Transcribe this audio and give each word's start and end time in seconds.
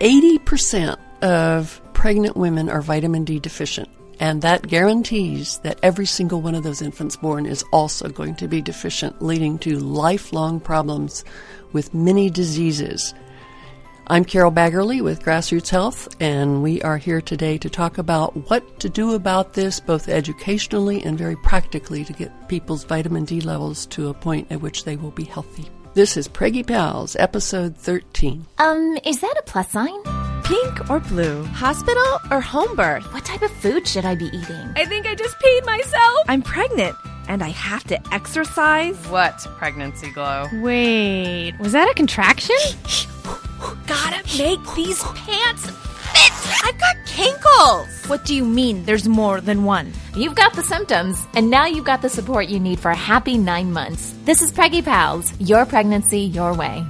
80% 0.00 0.98
of 1.22 1.80
pregnant 1.94 2.36
women 2.36 2.68
are 2.68 2.82
vitamin 2.82 3.24
D 3.24 3.40
deficient, 3.40 3.88
and 4.20 4.42
that 4.42 4.68
guarantees 4.68 5.58
that 5.60 5.80
every 5.82 6.04
single 6.04 6.42
one 6.42 6.54
of 6.54 6.62
those 6.62 6.82
infants 6.82 7.16
born 7.16 7.46
is 7.46 7.64
also 7.72 8.10
going 8.10 8.34
to 8.36 8.46
be 8.46 8.60
deficient, 8.60 9.22
leading 9.22 9.58
to 9.60 9.78
lifelong 9.78 10.60
problems 10.60 11.24
with 11.72 11.94
many 11.94 12.28
diseases. 12.28 13.14
I'm 14.08 14.26
Carol 14.26 14.52
Baggerly 14.52 15.02
with 15.02 15.22
Grassroots 15.22 15.70
Health, 15.70 16.14
and 16.20 16.62
we 16.62 16.82
are 16.82 16.98
here 16.98 17.22
today 17.22 17.56
to 17.56 17.70
talk 17.70 17.96
about 17.96 18.50
what 18.50 18.78
to 18.80 18.90
do 18.90 19.14
about 19.14 19.54
this, 19.54 19.80
both 19.80 20.10
educationally 20.10 21.02
and 21.04 21.16
very 21.16 21.36
practically, 21.36 22.04
to 22.04 22.12
get 22.12 22.50
people's 22.50 22.84
vitamin 22.84 23.24
D 23.24 23.40
levels 23.40 23.86
to 23.86 24.10
a 24.10 24.14
point 24.14 24.52
at 24.52 24.60
which 24.60 24.84
they 24.84 24.96
will 24.96 25.10
be 25.10 25.24
healthy. 25.24 25.70
This 25.96 26.18
is 26.18 26.28
Preggy 26.28 26.62
Pals, 26.62 27.16
episode 27.18 27.74
13. 27.74 28.44
Um, 28.58 28.98
is 29.06 29.22
that 29.22 29.34
a 29.38 29.42
plus 29.44 29.70
sign? 29.70 30.02
Pink 30.44 30.90
or 30.90 31.00
blue? 31.00 31.42
Hospital 31.44 32.20
or 32.30 32.42
home 32.42 32.76
birth? 32.76 33.10
What 33.14 33.24
type 33.24 33.40
of 33.40 33.50
food 33.50 33.88
should 33.88 34.04
I 34.04 34.14
be 34.14 34.26
eating? 34.26 34.74
I 34.76 34.84
think 34.84 35.06
I 35.06 35.14
just 35.14 35.38
peed 35.38 35.64
myself. 35.64 36.18
I'm 36.28 36.42
pregnant 36.42 36.94
and 37.28 37.42
I 37.42 37.48
have 37.48 37.84
to 37.84 37.98
exercise. 38.12 38.94
What 39.06 39.38
pregnancy 39.56 40.10
glow? 40.10 40.48
Wait, 40.60 41.58
was 41.58 41.72
that 41.72 41.88
a 41.90 41.94
contraction? 41.94 42.56
Gotta 43.86 44.22
make 44.36 44.60
these 44.74 45.02
pants 45.02 45.70
fit. 45.70 45.85
I've 46.64 46.78
got 46.78 46.96
kinkles. 47.06 48.08
What 48.08 48.24
do 48.24 48.34
you 48.34 48.44
mean 48.44 48.84
there's 48.84 49.08
more 49.08 49.40
than 49.40 49.64
one? 49.64 49.92
You've 50.16 50.34
got 50.34 50.54
the 50.54 50.62
symptoms, 50.62 51.18
and 51.34 51.50
now 51.50 51.66
you've 51.66 51.84
got 51.84 52.02
the 52.02 52.08
support 52.08 52.48
you 52.48 52.60
need 52.60 52.78
for 52.78 52.90
a 52.90 52.96
happy 52.96 53.38
nine 53.38 53.72
months. 53.72 54.14
This 54.24 54.42
is 54.42 54.52
Preggy 54.52 54.84
Pals, 54.84 55.32
your 55.40 55.66
pregnancy 55.66 56.20
your 56.20 56.54
way. 56.54 56.84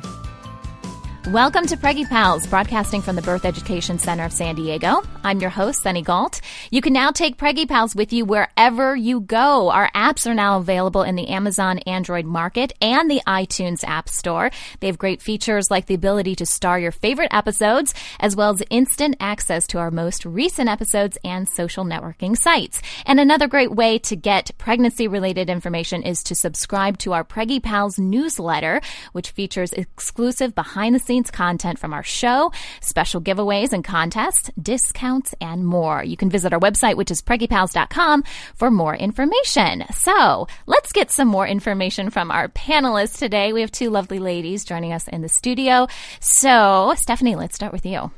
Welcome 1.31 1.67
to 1.67 1.77
Preggy 1.77 2.09
Pals, 2.09 2.47
broadcasting 2.47 3.03
from 3.03 3.17
the 3.17 3.23
Birth 3.23 3.45
Education 3.45 3.99
Center 3.99 4.23
of 4.23 4.33
San 4.33 4.55
Diego. 4.55 5.03
I'm 5.25 5.41
your 5.41 5.51
host, 5.51 5.83
Sunny 5.83 6.01
Gault. 6.01 6.41
You 6.71 6.81
can 6.81 6.93
now 6.93 7.11
take 7.11 7.37
Preggy 7.37 7.67
Pals 7.69 7.97
with 7.97 8.13
you 8.13 8.25
wherever 8.25 8.95
you 8.95 9.19
go. 9.19 9.69
Our 9.71 9.91
apps 9.91 10.31
are 10.31 10.35
now 10.35 10.59
available 10.59 11.03
in 11.03 11.17
the 11.17 11.27
Amazon 11.27 11.81
Android 11.81 12.27
market 12.27 12.75
and 12.81 13.11
the 13.11 13.23
iTunes 13.27 13.83
App 13.83 14.09
Store. 14.09 14.53
They 14.79 14.87
have 14.87 14.99
great 14.99 15.21
features 15.21 15.69
like 15.69 15.87
the 15.87 15.97
ability 15.97 16.37
to 16.37 16.47
star 16.47 16.79
your 16.79 16.93
favorite 16.93 17.35
episodes, 17.35 17.93
as 18.21 18.37
well 18.37 18.51
as 18.51 18.63
instant 18.71 19.17
access 19.19 19.67
to 19.69 19.79
our 19.79 19.91
most 19.91 20.25
recent 20.25 20.69
episodes 20.69 21.19
and 21.25 21.49
social 21.49 21.85
networking 21.85 22.37
sites. 22.37 22.81
And 23.05 23.19
another 23.19 23.49
great 23.49 23.73
way 23.73 23.99
to 23.99 24.15
get 24.15 24.53
pregnancy 24.59 25.09
related 25.09 25.51
information 25.51 26.05
is 26.05 26.23
to 26.23 26.37
subscribe 26.37 26.99
to 26.99 27.15
our 27.15 27.25
Preggy 27.25 27.61
Pals 27.61 27.99
newsletter, 27.99 28.81
which 29.11 29.31
features 29.31 29.73
exclusive 29.73 30.55
behind 30.55 30.95
the 30.95 31.01
scenes 31.01 31.16
content 31.25 31.79
from 31.79 31.93
our 31.93 32.03
show, 32.03 32.53
special 32.81 33.21
giveaways 33.21 33.73
and 33.73 33.83
contests, 33.83 34.51
discounts, 34.61 35.35
and 35.41 35.65
more. 35.65 36.05
You 36.05 36.17
can 36.17 36.31
visit 36.31 36.53
our 36.53 36.61
website, 36.61 36.97
which 36.97 37.11
is 37.11 37.23
preggypals.com, 37.23 38.25
for 38.55 38.71
more 38.71 38.95
information. 38.95 39.85
So 39.95 40.47
let's 40.67 40.93
get 40.93 41.11
some 41.11 41.29
more 41.29 41.47
information 41.47 42.11
from 42.11 42.31
our 42.31 42.49
panelists 42.49 43.19
today. 43.19 43.53
We 43.53 43.63
have 43.63 43.73
two 43.73 43.91
lovely 43.91 44.19
ladies 44.19 44.65
joining 44.65 44.93
us 44.93 45.09
in 45.09 45.23
the 45.23 45.29
studio. 45.29 45.89
So, 46.21 46.95
Stephanie, 46.97 47.37
let's 47.37 47.55
start 47.55 47.73
with 47.73 47.87
you. 47.87 48.11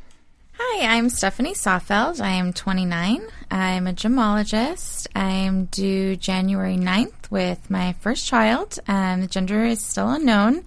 Hi, 0.60 0.96
I'm 0.96 1.08
Stephanie 1.08 1.54
Soffeld. 1.54 2.20
I 2.20 2.30
am 2.30 2.52
29. 2.52 3.22
I'm 3.48 3.86
a 3.86 3.92
gemologist. 3.92 5.06
I'm 5.14 5.66
due 5.66 6.16
January 6.16 6.76
9th 6.76 7.30
with 7.30 7.70
my 7.70 7.92
first 8.00 8.26
child. 8.26 8.76
Um, 8.88 9.20
the 9.20 9.28
gender 9.28 9.64
is 9.64 9.84
still 9.84 10.10
unknown. 10.10 10.64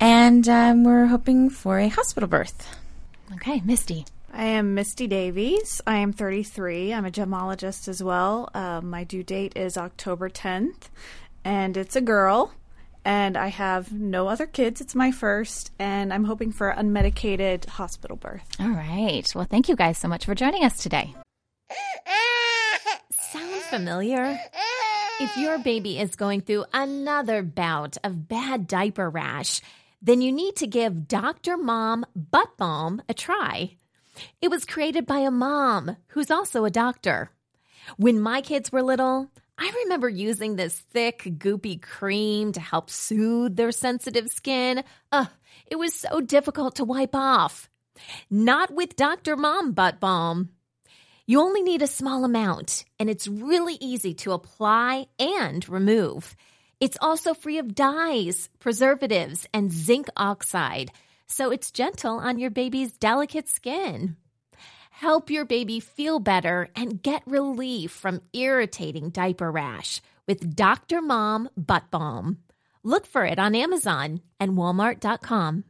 And 0.00 0.48
um, 0.48 0.84
we're 0.84 1.06
hoping 1.06 1.50
for 1.50 1.78
a 1.78 1.88
hospital 1.88 2.28
birth. 2.28 2.68
Okay, 3.34 3.60
Misty. 3.64 4.06
I 4.32 4.44
am 4.44 4.74
Misty 4.74 5.06
Davies. 5.06 5.80
I 5.86 5.96
am 5.96 6.12
33. 6.12 6.92
I'm 6.92 7.04
a 7.04 7.10
gemologist 7.10 7.88
as 7.88 8.02
well. 8.02 8.48
Uh, 8.54 8.80
my 8.80 9.04
due 9.04 9.22
date 9.22 9.56
is 9.56 9.76
October 9.76 10.28
10th, 10.28 10.88
and 11.44 11.76
it's 11.76 11.96
a 11.96 12.00
girl. 12.00 12.52
And 13.04 13.36
I 13.36 13.48
have 13.48 13.90
no 13.92 14.28
other 14.28 14.46
kids. 14.46 14.80
It's 14.80 14.94
my 14.94 15.10
first, 15.10 15.72
and 15.78 16.12
I'm 16.12 16.24
hoping 16.24 16.52
for 16.52 16.72
unmedicated 16.76 17.66
hospital 17.66 18.16
birth. 18.16 18.46
All 18.60 18.68
right. 18.68 19.30
Well, 19.34 19.46
thank 19.50 19.68
you 19.68 19.76
guys 19.76 19.98
so 19.98 20.08
much 20.08 20.26
for 20.26 20.34
joining 20.34 20.62
us 20.62 20.82
today. 20.82 21.14
Sound 23.12 23.62
familiar? 23.70 24.38
If 25.20 25.36
your 25.36 25.58
baby 25.58 25.98
is 25.98 26.16
going 26.16 26.42
through 26.42 26.66
another 26.72 27.42
bout 27.42 27.96
of 28.04 28.28
bad 28.28 28.68
diaper 28.68 29.08
rash, 29.08 29.62
then 30.00 30.20
you 30.20 30.32
need 30.32 30.56
to 30.56 30.66
give 30.66 31.08
Dr. 31.08 31.56
Mom 31.56 32.06
Butt 32.14 32.56
Balm 32.56 33.02
a 33.08 33.14
try. 33.14 33.76
It 34.40 34.48
was 34.48 34.64
created 34.64 35.06
by 35.06 35.18
a 35.18 35.30
mom 35.30 35.96
who's 36.08 36.30
also 36.30 36.64
a 36.64 36.70
doctor. 36.70 37.30
When 37.96 38.20
my 38.20 38.40
kids 38.40 38.70
were 38.70 38.82
little, 38.82 39.30
I 39.56 39.72
remember 39.84 40.08
using 40.08 40.56
this 40.56 40.78
thick, 40.78 41.22
goopy 41.24 41.80
cream 41.82 42.52
to 42.52 42.60
help 42.60 42.90
soothe 42.90 43.56
their 43.56 43.72
sensitive 43.72 44.28
skin. 44.28 44.84
Ugh, 45.10 45.28
it 45.66 45.76
was 45.76 45.94
so 45.94 46.20
difficult 46.20 46.76
to 46.76 46.84
wipe 46.84 47.14
off. 47.14 47.68
Not 48.30 48.72
with 48.72 48.94
Dr. 48.94 49.36
Mom 49.36 49.72
Butt 49.72 49.98
Balm. 49.98 50.50
You 51.26 51.40
only 51.40 51.62
need 51.62 51.82
a 51.82 51.88
small 51.88 52.24
amount, 52.24 52.84
and 52.98 53.10
it's 53.10 53.28
really 53.28 53.76
easy 53.80 54.14
to 54.14 54.32
apply 54.32 55.06
and 55.18 55.68
remove. 55.68 56.36
It's 56.80 56.98
also 57.00 57.34
free 57.34 57.58
of 57.58 57.74
dyes, 57.74 58.48
preservatives, 58.60 59.46
and 59.52 59.72
zinc 59.72 60.08
oxide, 60.16 60.92
so 61.26 61.50
it's 61.50 61.72
gentle 61.72 62.18
on 62.18 62.38
your 62.38 62.50
baby's 62.50 62.92
delicate 62.92 63.48
skin. 63.48 64.16
Help 64.90 65.30
your 65.30 65.44
baby 65.44 65.80
feel 65.80 66.20
better 66.20 66.68
and 66.76 67.02
get 67.02 67.22
relief 67.26 67.90
from 67.90 68.22
irritating 68.32 69.10
diaper 69.10 69.50
rash 69.50 70.00
with 70.26 70.54
Dr. 70.54 71.02
Mom 71.02 71.48
Butt 71.56 71.90
Balm. 71.90 72.38
Look 72.84 73.06
for 73.06 73.24
it 73.24 73.38
on 73.38 73.54
Amazon 73.54 74.20
and 74.38 74.52
Walmart.com. 74.52 75.64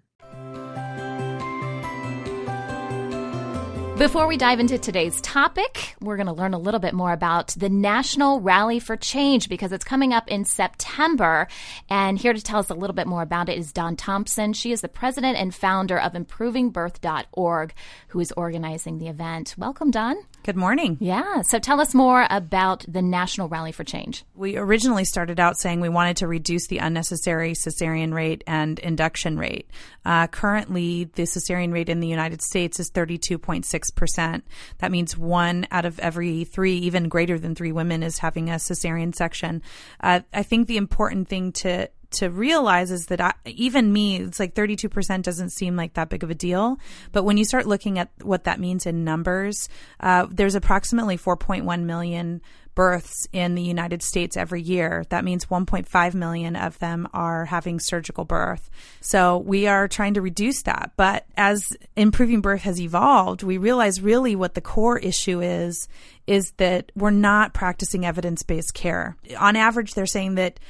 Before 3.98 4.28
we 4.28 4.36
dive 4.36 4.60
into 4.60 4.78
today's 4.78 5.20
topic, 5.22 5.96
we're 6.00 6.16
going 6.16 6.28
to 6.28 6.32
learn 6.32 6.54
a 6.54 6.58
little 6.58 6.78
bit 6.78 6.94
more 6.94 7.12
about 7.12 7.48
the 7.48 7.68
National 7.68 8.40
Rally 8.40 8.78
for 8.78 8.96
Change 8.96 9.48
because 9.48 9.72
it's 9.72 9.84
coming 9.84 10.12
up 10.12 10.28
in 10.28 10.44
September. 10.44 11.48
And 11.90 12.16
here 12.16 12.32
to 12.32 12.40
tell 12.40 12.60
us 12.60 12.70
a 12.70 12.74
little 12.74 12.94
bit 12.94 13.08
more 13.08 13.22
about 13.22 13.48
it 13.48 13.58
is 13.58 13.72
Dawn 13.72 13.96
Thompson. 13.96 14.52
She 14.52 14.70
is 14.70 14.82
the 14.82 14.88
president 14.88 15.36
and 15.36 15.52
founder 15.52 15.98
of 15.98 16.12
ImprovingBirth.org, 16.12 17.74
who 18.08 18.20
is 18.20 18.30
organizing 18.36 18.98
the 18.98 19.08
event. 19.08 19.56
Welcome, 19.58 19.90
Dawn. 19.90 20.16
Good 20.48 20.56
morning. 20.56 20.96
Yeah. 20.98 21.42
So 21.42 21.58
tell 21.58 21.78
us 21.78 21.94
more 21.94 22.26
about 22.30 22.82
the 22.88 23.02
National 23.02 23.50
Rally 23.50 23.70
for 23.70 23.84
Change. 23.84 24.24
We 24.34 24.56
originally 24.56 25.04
started 25.04 25.38
out 25.38 25.58
saying 25.58 25.82
we 25.82 25.90
wanted 25.90 26.16
to 26.16 26.26
reduce 26.26 26.68
the 26.68 26.78
unnecessary 26.78 27.52
cesarean 27.52 28.14
rate 28.14 28.44
and 28.46 28.78
induction 28.78 29.36
rate. 29.36 29.70
Uh, 30.06 30.26
currently, 30.26 31.04
the 31.04 31.24
cesarean 31.24 31.70
rate 31.70 31.90
in 31.90 32.00
the 32.00 32.08
United 32.08 32.40
States 32.40 32.80
is 32.80 32.90
32.6%. 32.90 34.40
That 34.78 34.90
means 34.90 35.18
one 35.18 35.66
out 35.70 35.84
of 35.84 35.98
every 35.98 36.44
three, 36.44 36.78
even 36.78 37.10
greater 37.10 37.38
than 37.38 37.54
three 37.54 37.72
women, 37.72 38.02
is 38.02 38.16
having 38.16 38.48
a 38.48 38.54
cesarean 38.54 39.14
section. 39.14 39.60
Uh, 40.00 40.20
I 40.32 40.44
think 40.44 40.66
the 40.66 40.78
important 40.78 41.28
thing 41.28 41.52
to 41.52 41.90
to 42.10 42.30
realize 42.30 42.90
is 42.90 43.06
that 43.06 43.20
I, 43.20 43.34
even 43.44 43.92
me, 43.92 44.16
it's 44.16 44.40
like 44.40 44.54
32% 44.54 45.22
doesn't 45.22 45.50
seem 45.50 45.76
like 45.76 45.94
that 45.94 46.08
big 46.08 46.22
of 46.22 46.30
a 46.30 46.34
deal. 46.34 46.78
But 47.12 47.24
when 47.24 47.36
you 47.36 47.44
start 47.44 47.66
looking 47.66 47.98
at 47.98 48.10
what 48.22 48.44
that 48.44 48.60
means 48.60 48.86
in 48.86 49.04
numbers, 49.04 49.68
uh, 50.00 50.26
there's 50.30 50.54
approximately 50.54 51.18
4.1 51.18 51.82
million 51.82 52.40
births 52.78 53.26
in 53.32 53.56
the 53.56 53.62
United 53.62 54.04
States 54.04 54.36
every 54.36 54.62
year. 54.62 55.04
That 55.08 55.24
means 55.24 55.46
1.5 55.46 56.14
million 56.14 56.54
of 56.54 56.78
them 56.78 57.08
are 57.12 57.44
having 57.44 57.80
surgical 57.80 58.24
birth. 58.24 58.70
So 59.00 59.38
we 59.38 59.66
are 59.66 59.88
trying 59.88 60.14
to 60.14 60.22
reduce 60.22 60.62
that. 60.62 60.92
But 60.96 61.26
as 61.36 61.76
improving 61.96 62.40
birth 62.40 62.62
has 62.62 62.80
evolved, 62.80 63.42
we 63.42 63.58
realize 63.58 64.00
really 64.00 64.36
what 64.36 64.54
the 64.54 64.60
core 64.60 64.96
issue 64.96 65.40
is 65.40 65.88
is 66.28 66.52
that 66.58 66.92
we're 66.94 67.10
not 67.10 67.52
practicing 67.52 68.06
evidence-based 68.06 68.74
care. 68.74 69.16
On 69.40 69.56
average, 69.56 69.94
they're 69.94 70.06
saying 70.06 70.36
that 70.36 70.60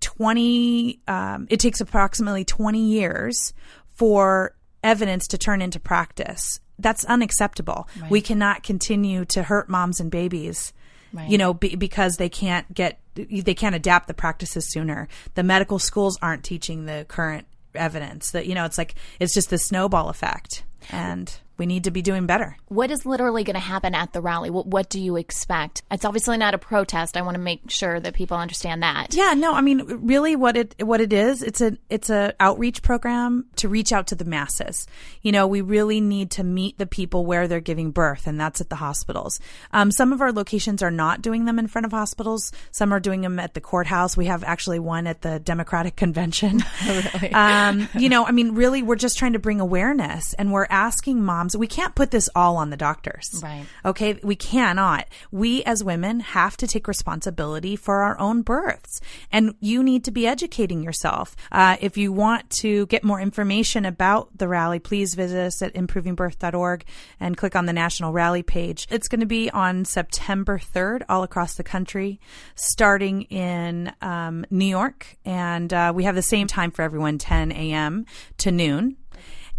20 0.00 1.00
um, 1.08 1.46
it 1.50 1.58
takes 1.60 1.80
approximately 1.80 2.44
20 2.44 2.78
years 2.78 3.52
for 3.94 4.54
evidence 4.82 5.28
to 5.28 5.38
turn 5.38 5.60
into 5.60 5.80
practice. 5.80 6.60
That's 6.78 7.04
unacceptable. 7.04 7.88
Right. 8.00 8.10
We 8.10 8.20
cannot 8.20 8.62
continue 8.62 9.24
to 9.26 9.42
hurt 9.42 9.68
moms 9.68 10.00
and 10.00 10.10
babies. 10.10 10.72
Right. 11.12 11.28
You 11.28 11.38
know, 11.38 11.52
be, 11.52 11.76
because 11.76 12.16
they 12.16 12.28
can't 12.28 12.72
get, 12.72 13.00
they 13.14 13.54
can't 13.54 13.74
adapt 13.74 14.06
the 14.08 14.14
practices 14.14 14.70
sooner. 14.70 15.08
The 15.34 15.42
medical 15.42 15.78
schools 15.78 16.18
aren't 16.22 16.44
teaching 16.44 16.86
the 16.86 17.04
current 17.08 17.46
evidence. 17.74 18.30
That 18.30 18.46
you 18.46 18.54
know, 18.54 18.64
it's 18.64 18.78
like 18.78 18.94
it's 19.18 19.34
just 19.34 19.50
the 19.50 19.58
snowball 19.58 20.08
effect, 20.08 20.64
and 20.92 21.32
we 21.60 21.66
need 21.66 21.84
to 21.84 21.90
be 21.90 22.00
doing 22.00 22.24
better. 22.24 22.56
What 22.68 22.90
is 22.90 23.04
literally 23.04 23.44
going 23.44 23.54
to 23.54 23.60
happen 23.60 23.94
at 23.94 24.14
the 24.14 24.22
rally? 24.22 24.48
What, 24.48 24.66
what 24.66 24.88
do 24.88 24.98
you 24.98 25.16
expect? 25.16 25.82
It's 25.90 26.06
obviously 26.06 26.38
not 26.38 26.54
a 26.54 26.58
protest. 26.58 27.18
I 27.18 27.22
want 27.22 27.34
to 27.34 27.40
make 27.40 27.70
sure 27.70 28.00
that 28.00 28.14
people 28.14 28.38
understand 28.38 28.82
that. 28.82 29.12
Yeah, 29.12 29.34
no, 29.34 29.52
I 29.52 29.60
mean, 29.60 29.84
really, 29.84 30.36
what 30.36 30.56
it 30.56 30.74
what 30.82 31.02
it 31.02 31.12
is, 31.12 31.42
it's 31.42 31.60
a 31.60 31.76
it's 31.90 32.08
a 32.08 32.32
outreach 32.40 32.80
program 32.82 33.44
to 33.56 33.68
reach 33.68 33.92
out 33.92 34.06
to 34.06 34.14
the 34.14 34.24
masses. 34.24 34.86
You 35.20 35.32
know, 35.32 35.46
we 35.46 35.60
really 35.60 36.00
need 36.00 36.30
to 36.32 36.44
meet 36.44 36.78
the 36.78 36.86
people 36.86 37.26
where 37.26 37.46
they're 37.46 37.60
giving 37.60 37.90
birth, 37.90 38.26
and 38.26 38.40
that's 38.40 38.62
at 38.62 38.70
the 38.70 38.76
hospitals. 38.76 39.38
Um, 39.70 39.92
some 39.92 40.14
of 40.14 40.22
our 40.22 40.32
locations 40.32 40.82
are 40.82 40.90
not 40.90 41.20
doing 41.20 41.44
them 41.44 41.58
in 41.58 41.66
front 41.66 41.84
of 41.84 41.92
hospitals. 41.92 42.52
Some 42.70 42.90
are 42.90 43.00
doing 43.00 43.20
them 43.20 43.38
at 43.38 43.52
the 43.52 43.60
courthouse. 43.60 44.16
We 44.16 44.24
have 44.26 44.42
actually 44.44 44.78
one 44.78 45.06
at 45.06 45.20
the 45.20 45.38
Democratic 45.38 45.94
Convention. 46.00 46.64
really? 46.86 47.34
um, 47.34 47.86
you 47.98 48.08
know, 48.08 48.24
I 48.24 48.30
mean, 48.32 48.54
really, 48.54 48.82
we're 48.82 48.96
just 48.96 49.18
trying 49.18 49.34
to 49.34 49.38
bring 49.38 49.60
awareness, 49.60 50.32
and 50.32 50.50
we're 50.52 50.66
asking 50.80 51.22
moms. 51.22 51.54
We 51.54 51.66
can't 51.66 51.94
put 51.94 52.10
this 52.10 52.30
all 52.34 52.56
on 52.56 52.70
the 52.70 52.76
doctors, 52.76 53.28
Right. 53.42 53.66
Okay, 53.84 54.18
we 54.22 54.34
cannot. 54.34 55.06
We 55.30 55.62
as 55.64 55.84
women 55.84 56.20
have 56.20 56.56
to 56.56 56.66
take 56.66 56.88
responsibility 56.88 57.76
for 57.76 57.96
our 58.02 58.18
own 58.18 58.40
births, 58.40 59.00
and 59.30 59.54
you 59.60 59.82
need 59.82 60.04
to 60.04 60.10
be 60.10 60.26
educating 60.26 60.82
yourself. 60.82 61.36
Uh, 61.52 61.76
if 61.82 61.98
you 61.98 62.12
want 62.12 62.48
to 62.62 62.86
get 62.86 63.04
more 63.04 63.20
information 63.20 63.84
about 63.84 64.38
the 64.38 64.48
rally, 64.48 64.78
please 64.78 65.14
visit 65.14 65.38
us 65.38 65.60
at 65.60 65.74
improvingbirth.org 65.74 66.84
and 67.20 67.36
click 67.36 67.54
on 67.54 67.66
the 67.66 67.74
national 67.74 68.12
rally 68.12 68.42
page. 68.42 68.86
It's 68.90 69.08
going 69.08 69.20
to 69.20 69.26
be 69.26 69.50
on 69.50 69.84
September 69.84 70.58
3rd 70.58 71.02
all 71.10 71.22
across 71.22 71.56
the 71.56 71.62
country, 71.62 72.20
starting 72.54 73.22
in 73.22 73.92
um, 74.00 74.46
New 74.50 74.64
York, 74.64 75.18
and 75.26 75.70
uh, 75.74 75.92
we 75.94 76.04
have 76.04 76.14
the 76.14 76.22
same 76.22 76.46
time 76.46 76.70
for 76.70 76.80
everyone 76.80 77.18
10 77.18 77.52
a.m. 77.52 78.06
to 78.38 78.50
noon 78.50 78.96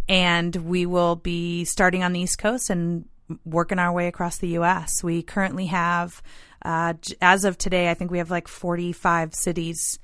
and 0.08 0.56
we 0.56 0.86
will 0.86 1.16
be 1.16 1.66
starting 1.66 2.04
on 2.04 2.14
the 2.14 2.22
East 2.22 2.38
Coast 2.38 2.70
and 2.70 3.06
working 3.46 3.80
our 3.80 3.92
way 3.92 4.08
across 4.08 4.38
the 4.38 4.50
U.S. 4.50 5.04
We 5.04 5.24
currently 5.24 5.68
have, 5.68 6.22
uh, 6.64 6.94
as 7.22 7.46
of 7.46 7.58
today, 7.58 7.90
I 7.90 7.94
think 7.94 8.12
we 8.12 8.18
have 8.18 8.32
like 8.32 8.48
45 8.48 9.34
cities 9.34 10.00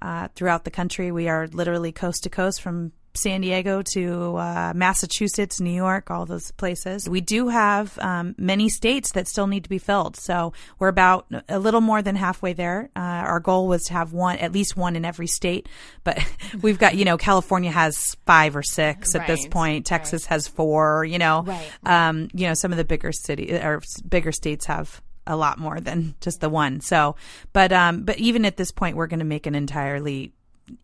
uh, 0.00 0.28
throughout 0.34 0.64
the 0.64 0.70
country. 0.70 1.12
We 1.12 1.28
are 1.28 1.46
literally 1.46 1.92
coast 1.92 2.24
to 2.24 2.30
coast 2.30 2.60
from 2.60 2.92
San 3.14 3.42
Diego 3.42 3.82
to 3.92 4.36
uh, 4.36 4.72
Massachusetts, 4.74 5.60
New 5.60 5.74
York, 5.74 6.10
all 6.10 6.24
those 6.24 6.50
places. 6.52 7.08
We 7.08 7.20
do 7.20 7.48
have 7.48 7.98
um, 7.98 8.34
many 8.38 8.68
states 8.68 9.12
that 9.12 9.28
still 9.28 9.46
need 9.46 9.64
to 9.64 9.70
be 9.70 9.78
filled. 9.78 10.16
So 10.16 10.52
we're 10.78 10.88
about 10.88 11.26
a 11.48 11.58
little 11.58 11.80
more 11.80 12.02
than 12.02 12.16
halfway 12.16 12.52
there. 12.54 12.90
Uh, 12.96 13.00
our 13.00 13.40
goal 13.40 13.68
was 13.68 13.82
to 13.84 13.92
have 13.92 14.12
one, 14.12 14.38
at 14.38 14.52
least 14.52 14.76
one 14.76 14.96
in 14.96 15.04
every 15.04 15.26
state, 15.26 15.68
but 16.04 16.18
we've 16.62 16.78
got, 16.78 16.94
you 16.94 17.04
know, 17.04 17.18
California 17.18 17.70
has 17.70 18.16
five 18.26 18.56
or 18.56 18.62
six 18.62 19.14
at 19.14 19.26
this 19.26 19.46
point. 19.46 19.86
Texas 19.86 20.26
has 20.26 20.48
four, 20.48 21.04
you 21.04 21.18
know, 21.18 21.42
Right, 21.42 21.70
um, 21.84 22.28
you 22.32 22.46
know, 22.46 22.54
some 22.54 22.72
of 22.72 22.78
the 22.78 22.84
bigger 22.84 23.12
city 23.12 23.52
or 23.52 23.82
bigger 24.08 24.32
states 24.32 24.66
have 24.66 25.02
a 25.26 25.36
lot 25.36 25.58
more 25.58 25.80
than 25.80 26.14
just 26.20 26.40
the 26.40 26.48
one. 26.48 26.80
So, 26.80 27.16
but, 27.52 27.72
um, 27.72 28.04
but 28.04 28.18
even 28.18 28.44
at 28.44 28.56
this 28.56 28.72
point, 28.72 28.96
we're 28.96 29.06
going 29.06 29.20
to 29.20 29.24
make 29.24 29.46
an 29.46 29.54
entirely 29.54 30.32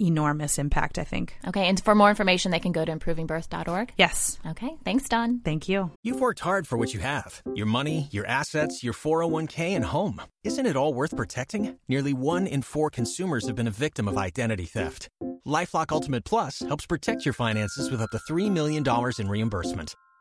enormous 0.01 0.59
impact, 0.59 0.99
I 0.99 1.05
think. 1.05 1.37
Okay, 1.47 1.69
and 1.69 1.83
for 1.83 1.95
more 1.95 2.11
information, 2.11 2.51
they 2.51 2.61
can 2.61 2.73
go 2.73 2.85
to 2.85 2.93
improvingbirth.org. 2.93 3.93
Yes. 3.97 4.39
Okay, 4.47 4.71
thanks, 4.85 5.09
Dawn. 5.09 5.41
Thank 5.45 5.69
you. 5.69 5.91
You've 6.03 6.21
worked 6.21 6.41
hard 6.41 6.67
for 6.67 6.77
what 6.77 6.95
you 6.95 7.01
have 7.01 7.43
your 7.55 7.67
money, 7.67 8.09
your 8.11 8.27
assets, 8.27 8.83
your 8.83 8.93
401k, 8.93 9.77
and 9.77 9.85
home. 9.85 10.21
Isn't 10.45 10.67
it 10.67 10.77
all 10.77 10.95
worth 10.95 11.17
protecting? 11.17 11.79
Nearly 11.89 12.13
one 12.13 12.47
in 12.47 12.63
four 12.63 12.91
consumers 12.91 13.47
have 13.47 13.57
been 13.57 13.67
a 13.69 13.73
victim 13.87 14.09
of 14.09 14.17
identity 14.17 14.65
theft. 14.65 15.09
Lifelock 15.47 15.93
Ultimate 15.93 16.25
Plus 16.25 16.61
helps 16.61 16.87
protect 16.87 17.25
your 17.25 17.35
finances 17.35 17.91
with 17.91 18.01
up 18.01 18.11
to 18.11 18.19
$3 18.19 18.51
million 18.51 18.85
in 19.19 19.29
reimbursement. 19.29 19.95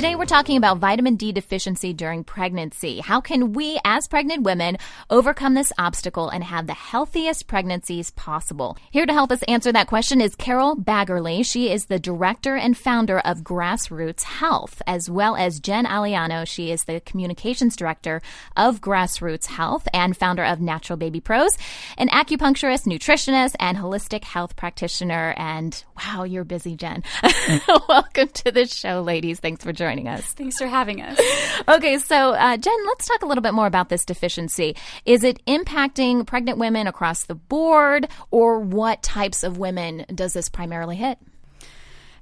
Today, 0.00 0.16
we're 0.16 0.24
talking 0.24 0.56
about 0.56 0.78
vitamin 0.78 1.16
D 1.16 1.30
deficiency 1.30 1.92
during 1.92 2.24
pregnancy. 2.24 3.00
How 3.00 3.20
can 3.20 3.52
we, 3.52 3.78
as 3.84 4.08
pregnant 4.08 4.44
women, 4.44 4.78
overcome 5.10 5.52
this 5.52 5.74
obstacle 5.76 6.30
and 6.30 6.42
have 6.42 6.66
the 6.66 6.72
healthiest 6.72 7.46
pregnancies 7.46 8.10
possible? 8.12 8.78
Here 8.90 9.04
to 9.04 9.12
help 9.12 9.30
us 9.30 9.42
answer 9.42 9.70
that 9.72 9.88
question 9.88 10.22
is 10.22 10.34
Carol 10.34 10.74
Baggerly. 10.74 11.44
She 11.44 11.70
is 11.70 11.84
the 11.84 11.98
director 11.98 12.56
and 12.56 12.78
founder 12.78 13.18
of 13.18 13.42
Grassroots 13.42 14.22
Health, 14.22 14.80
as 14.86 15.10
well 15.10 15.36
as 15.36 15.60
Jen 15.60 15.84
Aliano. 15.84 16.48
She 16.48 16.70
is 16.70 16.84
the 16.84 17.00
communications 17.00 17.76
director 17.76 18.22
of 18.56 18.80
Grassroots 18.80 19.48
Health 19.48 19.86
and 19.92 20.16
founder 20.16 20.44
of 20.44 20.62
Natural 20.62 20.96
Baby 20.96 21.20
Pros, 21.20 21.58
an 21.98 22.08
acupuncturist, 22.08 22.86
nutritionist, 22.86 23.54
and 23.60 23.76
holistic 23.76 24.24
health 24.24 24.56
practitioner. 24.56 25.34
And 25.36 25.84
wow, 25.94 26.22
you're 26.22 26.44
busy, 26.44 26.74
Jen. 26.74 27.02
Welcome 27.86 28.28
to 28.28 28.50
the 28.50 28.64
show, 28.64 29.02
ladies. 29.02 29.40
Thanks 29.40 29.62
for 29.62 29.74
joining 29.74 29.89
us. 29.98 30.22
Thanks 30.32 30.58
for 30.58 30.66
having 30.66 31.02
us. 31.02 31.20
Okay, 31.68 31.98
so 31.98 32.32
uh, 32.32 32.56
Jen, 32.56 32.86
let's 32.86 33.06
talk 33.06 33.22
a 33.22 33.26
little 33.26 33.42
bit 33.42 33.54
more 33.54 33.66
about 33.66 33.88
this 33.88 34.04
deficiency. 34.04 34.76
Is 35.04 35.24
it 35.24 35.44
impacting 35.46 36.26
pregnant 36.26 36.58
women 36.58 36.86
across 36.86 37.24
the 37.24 37.34
board, 37.34 38.08
or 38.30 38.60
what 38.60 39.02
types 39.02 39.42
of 39.42 39.58
women 39.58 40.06
does 40.14 40.32
this 40.32 40.48
primarily 40.48 40.96
hit? 40.96 41.18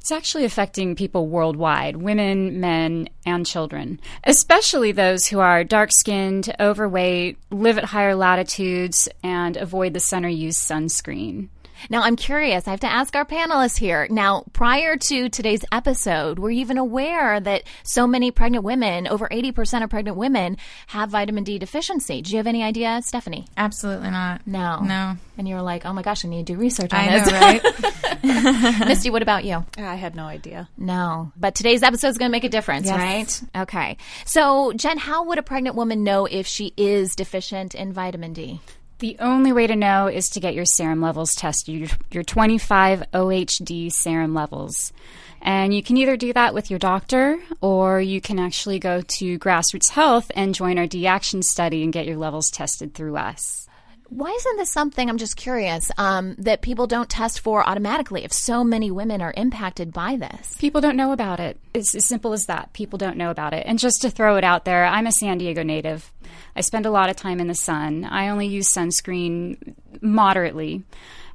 It's 0.00 0.12
actually 0.12 0.44
affecting 0.44 0.94
people 0.94 1.28
worldwide 1.28 1.96
women, 1.96 2.60
men, 2.60 3.10
and 3.26 3.44
children, 3.44 4.00
especially 4.24 4.92
those 4.92 5.26
who 5.26 5.40
are 5.40 5.64
dark 5.64 5.90
skinned, 5.92 6.54
overweight, 6.58 7.36
live 7.50 7.76
at 7.76 7.84
higher 7.84 8.14
latitudes, 8.14 9.08
and 9.22 9.56
avoid 9.56 9.92
the 9.92 10.00
sun 10.00 10.24
or 10.24 10.28
use 10.28 10.56
sunscreen. 10.56 11.48
Now, 11.90 12.02
I'm 12.02 12.16
curious. 12.16 12.66
I 12.66 12.70
have 12.72 12.80
to 12.80 12.86
ask 12.90 13.14
our 13.16 13.24
panelists 13.24 13.78
here. 13.78 14.06
Now, 14.10 14.44
prior 14.52 14.96
to 14.96 15.28
today's 15.28 15.64
episode, 15.72 16.38
were 16.38 16.50
you 16.50 16.60
even 16.60 16.78
aware 16.78 17.38
that 17.40 17.62
so 17.82 18.06
many 18.06 18.30
pregnant 18.30 18.64
women, 18.64 19.06
over 19.08 19.28
80% 19.28 19.82
of 19.84 19.90
pregnant 19.90 20.16
women, 20.16 20.56
have 20.88 21.10
vitamin 21.10 21.44
D 21.44 21.58
deficiency? 21.58 22.22
Do 22.22 22.30
you 22.32 22.36
have 22.38 22.46
any 22.46 22.62
idea, 22.62 23.00
Stephanie? 23.02 23.46
Absolutely 23.56 24.10
not. 24.10 24.46
No. 24.46 24.80
No. 24.80 25.16
And 25.36 25.48
you 25.48 25.54
were 25.54 25.62
like, 25.62 25.84
oh 25.86 25.92
my 25.92 26.02
gosh, 26.02 26.24
I 26.24 26.28
need 26.28 26.46
to 26.46 26.52
do 26.54 26.58
research 26.58 26.92
on 26.92 27.00
I 27.00 27.18
know, 27.18 27.24
this. 27.24 27.32
right? 27.32 28.78
Misty, 28.88 29.10
what 29.10 29.22
about 29.22 29.44
you? 29.44 29.64
I 29.76 29.94
had 29.94 30.16
no 30.16 30.24
idea. 30.24 30.68
No, 30.76 31.32
but 31.36 31.54
today's 31.54 31.82
episode 31.82 32.08
is 32.08 32.18
going 32.18 32.28
to 32.30 32.32
make 32.32 32.44
a 32.44 32.48
difference, 32.48 32.86
Yes. 32.86 32.96
right? 32.98 33.62
Okay. 33.62 33.96
So, 34.24 34.72
Jen, 34.72 34.98
how 34.98 35.24
would 35.24 35.38
a 35.38 35.42
pregnant 35.42 35.76
woman 35.76 36.02
know 36.04 36.26
if 36.26 36.46
she 36.46 36.72
is 36.76 37.14
deficient 37.14 37.74
in 37.74 37.92
vitamin 37.92 38.32
D? 38.32 38.60
The 38.98 39.16
only 39.20 39.52
way 39.52 39.68
to 39.68 39.76
know 39.76 40.08
is 40.08 40.28
to 40.30 40.40
get 40.40 40.54
your 40.54 40.64
serum 40.64 41.00
levels 41.00 41.30
tested, 41.36 41.72
your, 41.74 41.88
your 42.10 42.22
25 42.24 43.04
OHD 43.12 43.92
serum 43.92 44.34
levels. 44.34 44.92
And 45.40 45.72
you 45.72 45.84
can 45.84 45.96
either 45.96 46.16
do 46.16 46.32
that 46.32 46.52
with 46.52 46.68
your 46.68 46.80
doctor 46.80 47.38
or 47.60 48.00
you 48.00 48.20
can 48.20 48.40
actually 48.40 48.80
go 48.80 49.00
to 49.02 49.38
Grassroots 49.38 49.90
Health 49.90 50.32
and 50.34 50.52
join 50.52 50.78
our 50.78 50.88
D 50.88 51.06
Action 51.06 51.44
study 51.44 51.84
and 51.84 51.92
get 51.92 52.06
your 52.06 52.16
levels 52.16 52.50
tested 52.50 52.92
through 52.92 53.16
us. 53.16 53.67
Why 54.10 54.30
isn't 54.30 54.56
this 54.56 54.70
something, 54.70 55.08
I'm 55.08 55.18
just 55.18 55.36
curious, 55.36 55.90
um, 55.98 56.34
that 56.38 56.62
people 56.62 56.86
don't 56.86 57.10
test 57.10 57.40
for 57.40 57.66
automatically 57.68 58.24
if 58.24 58.32
so 58.32 58.64
many 58.64 58.90
women 58.90 59.20
are 59.20 59.34
impacted 59.36 59.92
by 59.92 60.16
this? 60.16 60.56
People 60.58 60.80
don't 60.80 60.96
know 60.96 61.12
about 61.12 61.40
it. 61.40 61.58
It's 61.74 61.94
as 61.94 62.08
simple 62.08 62.32
as 62.32 62.44
that. 62.46 62.72
People 62.72 62.96
don't 62.96 63.18
know 63.18 63.30
about 63.30 63.52
it. 63.52 63.64
And 63.66 63.78
just 63.78 64.00
to 64.02 64.10
throw 64.10 64.36
it 64.36 64.44
out 64.44 64.64
there, 64.64 64.86
I'm 64.86 65.06
a 65.06 65.12
San 65.12 65.38
Diego 65.38 65.62
native. 65.62 66.10
I 66.56 66.62
spend 66.62 66.86
a 66.86 66.90
lot 66.90 67.10
of 67.10 67.16
time 67.16 67.38
in 67.38 67.48
the 67.48 67.54
sun. 67.54 68.04
I 68.04 68.28
only 68.28 68.46
use 68.46 68.72
sunscreen 68.74 69.74
moderately. 70.00 70.82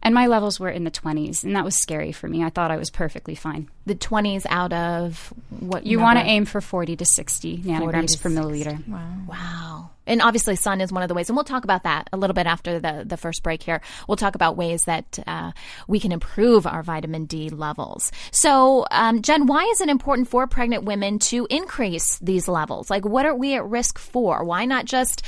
And 0.06 0.14
my 0.14 0.28
levels 0.28 0.60
were 0.60 0.70
in 0.70 0.84
the 0.84 0.92
20s, 0.92 1.46
and 1.46 1.56
that 1.56 1.64
was 1.64 1.82
scary 1.82 2.12
for 2.12 2.28
me. 2.28 2.44
I 2.44 2.50
thought 2.50 2.72
I 2.72 2.76
was 2.76 2.90
perfectly 2.90 3.36
fine. 3.36 3.70
The 3.86 3.96
20s 3.96 4.46
out 4.50 4.74
of 4.74 5.34
what 5.62 5.86
You 5.86 6.02
want 6.02 6.20
to 6.20 6.26
aim 6.26 6.44
for 6.44 6.60
40 6.60 6.98
to 6.98 7.06
60 7.06 7.60
nanograms 7.60 8.18
to 8.18 8.20
per 8.20 8.30
milliliter. 8.30 8.86
Wow. 8.86 9.00
Wow. 9.30 9.63
And 10.06 10.22
obviously, 10.22 10.56
sun 10.56 10.82
is 10.82 10.92
one 10.92 11.04
of 11.04 11.10
the 11.10 11.14
ways, 11.14 11.30
and 11.30 11.36
we'll 11.36 11.44
talk 11.44 11.64
about 11.64 11.84
that 11.84 12.10
a 12.12 12.18
little 12.18 12.34
bit 12.34 12.46
after 12.46 12.80
the, 12.80 13.04
the 13.06 13.18
first 13.18 13.44
break 13.44 13.64
here. 13.64 13.82
We'll 14.08 14.18
talk 14.18 14.36
about 14.36 14.58
ways 14.58 14.84
that 14.86 15.20
uh, 15.26 15.52
we 15.88 16.00
can 16.00 16.12
improve 16.12 16.68
our 16.68 16.84
vitamin 16.84 17.26
D 17.26 17.50
levels. 17.50 18.12
So, 18.32 18.86
um, 18.92 19.22
Jen, 19.22 19.48
why 19.48 19.64
is 19.66 19.82
it 19.82 19.90
important 19.90 20.28
for 20.28 20.48
pregnant 20.48 20.84
women 20.84 21.20
to 21.20 21.48
increase 21.50 22.18
these 22.20 22.48
levels? 22.48 22.90
Like, 22.90 23.06
what 23.06 23.26
are 23.26 23.36
we 23.36 23.56
at 23.56 23.66
risk 23.66 23.98
for? 23.98 24.44
Why 24.44 24.66
not 24.66 24.86
just, 24.86 25.24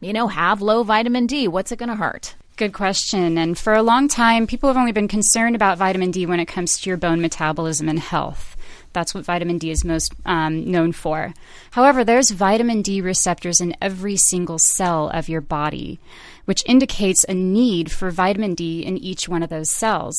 you 0.00 0.12
know, 0.12 0.28
have 0.28 0.62
low 0.62 0.82
vitamin 0.82 1.26
D? 1.26 1.48
What's 1.48 1.72
it 1.72 1.78
going 1.78 1.88
to 1.88 1.96
hurt? 1.96 2.34
good 2.60 2.72
question. 2.74 3.38
And 3.38 3.56
for 3.56 3.72
a 3.72 3.82
long 3.82 4.06
time, 4.06 4.46
people 4.46 4.68
have 4.68 4.76
only 4.76 4.92
been 4.92 5.08
concerned 5.08 5.56
about 5.56 5.78
vitamin 5.78 6.10
D 6.10 6.26
when 6.26 6.40
it 6.40 6.44
comes 6.44 6.78
to 6.78 6.90
your 6.90 6.98
bone 6.98 7.22
metabolism 7.22 7.88
and 7.88 7.98
health. 7.98 8.54
That's 8.92 9.14
what 9.14 9.24
vitamin 9.24 9.58
D 9.58 9.70
is 9.70 9.84
most 9.84 10.14
um, 10.26 10.64
known 10.70 10.92
for. 10.92 11.32
However, 11.72 12.04
there's 12.04 12.30
vitamin 12.30 12.82
D 12.82 13.00
receptors 13.00 13.60
in 13.60 13.76
every 13.80 14.16
single 14.16 14.58
cell 14.58 15.10
of 15.10 15.28
your 15.28 15.40
body, 15.40 16.00
which 16.44 16.64
indicates 16.66 17.24
a 17.24 17.34
need 17.34 17.92
for 17.92 18.10
vitamin 18.10 18.54
D 18.54 18.82
in 18.82 18.98
each 18.98 19.28
one 19.28 19.42
of 19.42 19.50
those 19.50 19.70
cells. 19.70 20.16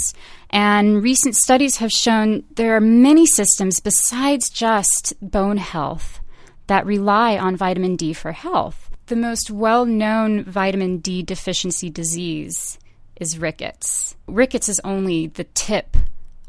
And 0.49 1.03
recent 1.03 1.35
studies 1.35 1.77
have 1.77 1.91
shown 1.91 2.43
there 2.55 2.75
are 2.75 2.81
many 2.81 3.25
systems 3.25 3.79
besides 3.79 4.49
just 4.49 5.13
bone 5.21 5.57
health 5.57 6.21
that 6.67 6.85
rely 6.85 7.37
on 7.37 7.57
vitamin 7.57 7.97
D 7.97 8.13
for 8.13 8.31
health. 8.31 8.89
The 9.07 9.15
most 9.17 9.51
well 9.51 9.85
known 9.85 10.45
vitamin 10.45 10.99
D 10.99 11.21
deficiency 11.21 11.89
disease 11.89 12.79
is 13.19 13.37
rickets. 13.37 14.15
Rickets 14.27 14.69
is 14.69 14.79
only 14.85 15.27
the 15.27 15.43
tip 15.43 15.97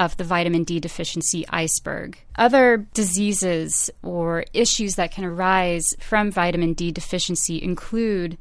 of 0.03 0.17
the 0.17 0.25
vitamin 0.25 0.65
D 0.65 0.81
deficiency 0.81 1.47
iceberg. 1.49 2.19
Other 2.35 2.89
diseases 2.93 3.89
or 4.03 4.45
issues 4.53 4.97
that 4.97 5.13
can 5.13 5.25
arise 5.25 5.95
from 6.01 6.33
vitamin 6.33 6.73
D 6.73 6.91
deficiency 6.91 7.63
include 7.63 8.37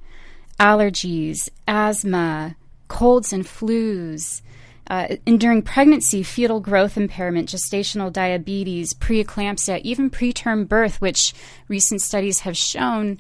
allergies, 0.60 1.50
asthma, 1.68 2.56
colds 2.88 3.32
and 3.32 3.46
flus. 3.46 4.42
Uh, 4.88 5.18
and 5.28 5.40
during 5.40 5.62
pregnancy, 5.62 6.24
fetal 6.24 6.60
growth 6.60 6.98
impairment, 6.98 7.48
gestational 7.48 8.12
diabetes, 8.12 8.96
preeclampsia, 8.96 9.80
even 9.82 10.10
preterm 10.10 10.68
birth, 10.68 11.00
which 11.00 11.32
recent 11.68 12.02
studies 12.02 12.40
have 12.40 12.58
shown 12.58 13.20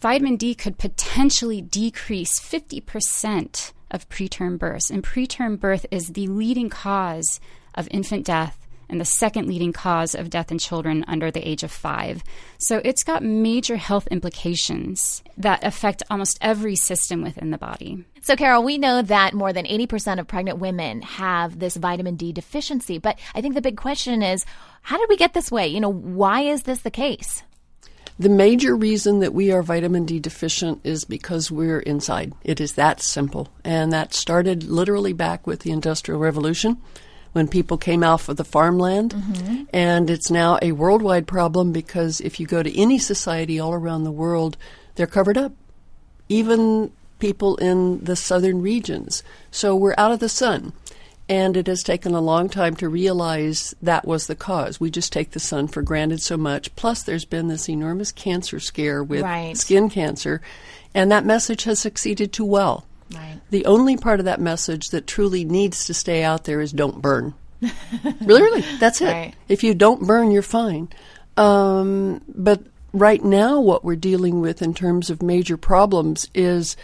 vitamin 0.00 0.36
D 0.36 0.54
could 0.54 0.78
potentially 0.78 1.60
decrease 1.60 2.38
50% 2.38 3.72
of 3.90 4.08
preterm 4.08 4.60
births. 4.60 4.90
And 4.90 5.02
preterm 5.02 5.58
birth 5.58 5.86
is 5.90 6.10
the 6.10 6.28
leading 6.28 6.70
cause 6.70 7.40
of 7.74 7.88
infant 7.90 8.26
death 8.26 8.60
and 8.90 9.00
the 9.00 9.04
second 9.04 9.46
leading 9.46 9.72
cause 9.72 10.14
of 10.14 10.28
death 10.28 10.50
in 10.50 10.58
children 10.58 11.04
under 11.06 11.30
the 11.30 11.48
age 11.48 11.62
of 11.62 11.70
five. 11.70 12.22
So 12.58 12.80
it's 12.84 13.04
got 13.04 13.22
major 13.22 13.76
health 13.76 14.06
implications 14.08 15.22
that 15.38 15.64
affect 15.64 16.02
almost 16.10 16.38
every 16.42 16.76
system 16.76 17.22
within 17.22 17.50
the 17.50 17.58
body. 17.58 18.04
So, 18.22 18.36
Carol, 18.36 18.62
we 18.62 18.76
know 18.76 19.00
that 19.00 19.32
more 19.32 19.52
than 19.52 19.64
80% 19.64 20.18
of 20.18 20.26
pregnant 20.26 20.58
women 20.58 21.00
have 21.02 21.58
this 21.58 21.76
vitamin 21.76 22.16
D 22.16 22.32
deficiency, 22.32 22.98
but 22.98 23.18
I 23.34 23.40
think 23.40 23.54
the 23.54 23.62
big 23.62 23.76
question 23.76 24.22
is 24.22 24.44
how 24.82 24.98
did 24.98 25.08
we 25.08 25.16
get 25.16 25.32
this 25.32 25.50
way? 25.50 25.68
You 25.68 25.80
know, 25.80 25.92
why 25.92 26.42
is 26.42 26.64
this 26.64 26.80
the 26.80 26.90
case? 26.90 27.42
The 28.18 28.28
major 28.28 28.76
reason 28.76 29.20
that 29.20 29.32
we 29.32 29.50
are 29.50 29.62
vitamin 29.62 30.04
D 30.04 30.20
deficient 30.20 30.80
is 30.84 31.04
because 31.06 31.50
we're 31.50 31.80
inside. 31.80 32.34
It 32.44 32.60
is 32.60 32.74
that 32.74 33.00
simple. 33.00 33.48
And 33.64 33.90
that 33.92 34.12
started 34.12 34.64
literally 34.64 35.14
back 35.14 35.46
with 35.46 35.60
the 35.60 35.70
Industrial 35.70 36.20
Revolution 36.20 36.76
when 37.32 37.48
people 37.48 37.78
came 37.78 38.02
off 38.02 38.28
of 38.28 38.36
the 38.36 38.44
farmland. 38.44 39.14
Mm-hmm. 39.14 39.64
And 39.72 40.10
it's 40.10 40.30
now 40.30 40.58
a 40.60 40.72
worldwide 40.72 41.26
problem 41.26 41.72
because 41.72 42.20
if 42.20 42.40
you 42.40 42.46
go 42.46 42.62
to 42.62 42.78
any 42.78 42.98
society 42.98 43.58
all 43.58 43.72
around 43.72 44.04
the 44.04 44.10
world, 44.10 44.56
they're 44.94 45.06
covered 45.06 45.38
up. 45.38 45.52
Even 46.28 46.92
people 47.18 47.56
in 47.56 48.02
the 48.02 48.16
southern 48.16 48.62
regions. 48.62 49.22
So 49.50 49.76
we're 49.76 49.94
out 49.96 50.12
of 50.12 50.20
the 50.20 50.28
sun. 50.28 50.72
And 51.28 51.56
it 51.56 51.68
has 51.68 51.84
taken 51.84 52.12
a 52.12 52.20
long 52.20 52.48
time 52.48 52.74
to 52.76 52.88
realize 52.88 53.72
that 53.80 54.04
was 54.04 54.26
the 54.26 54.34
cause. 54.34 54.80
We 54.80 54.90
just 54.90 55.12
take 55.12 55.30
the 55.30 55.38
sun 55.38 55.68
for 55.68 55.80
granted 55.80 56.20
so 56.20 56.36
much. 56.36 56.74
Plus, 56.74 57.04
there's 57.04 57.24
been 57.24 57.46
this 57.46 57.68
enormous 57.68 58.10
cancer 58.10 58.58
scare 58.58 59.04
with 59.04 59.22
right. 59.22 59.56
skin 59.56 59.90
cancer, 59.90 60.42
and 60.92 61.12
that 61.12 61.24
message 61.24 61.62
has 61.64 61.78
succeeded 61.78 62.32
too 62.32 62.44
well. 62.44 62.84
Right. 63.14 63.40
The 63.50 63.66
only 63.66 63.96
part 63.96 64.20
of 64.20 64.26
that 64.26 64.40
message 64.40 64.88
that 64.88 65.06
truly 65.06 65.44
needs 65.44 65.84
to 65.86 65.94
stay 65.94 66.22
out 66.22 66.44
there 66.44 66.60
is 66.60 66.72
don't 66.72 67.02
burn. 67.02 67.34
really, 68.22 68.42
really, 68.42 68.64
that's 68.78 69.00
it. 69.00 69.12
Right. 69.12 69.34
If 69.48 69.62
you 69.62 69.74
don't 69.74 70.06
burn, 70.06 70.30
you're 70.30 70.42
fine. 70.42 70.88
Um, 71.36 72.22
but 72.28 72.62
right 72.92 73.22
now, 73.22 73.60
what 73.60 73.84
we're 73.84 73.96
dealing 73.96 74.40
with 74.40 74.62
in 74.62 74.74
terms 74.74 75.10
of 75.10 75.22
major 75.22 75.56
problems 75.56 76.28
is 76.34 76.76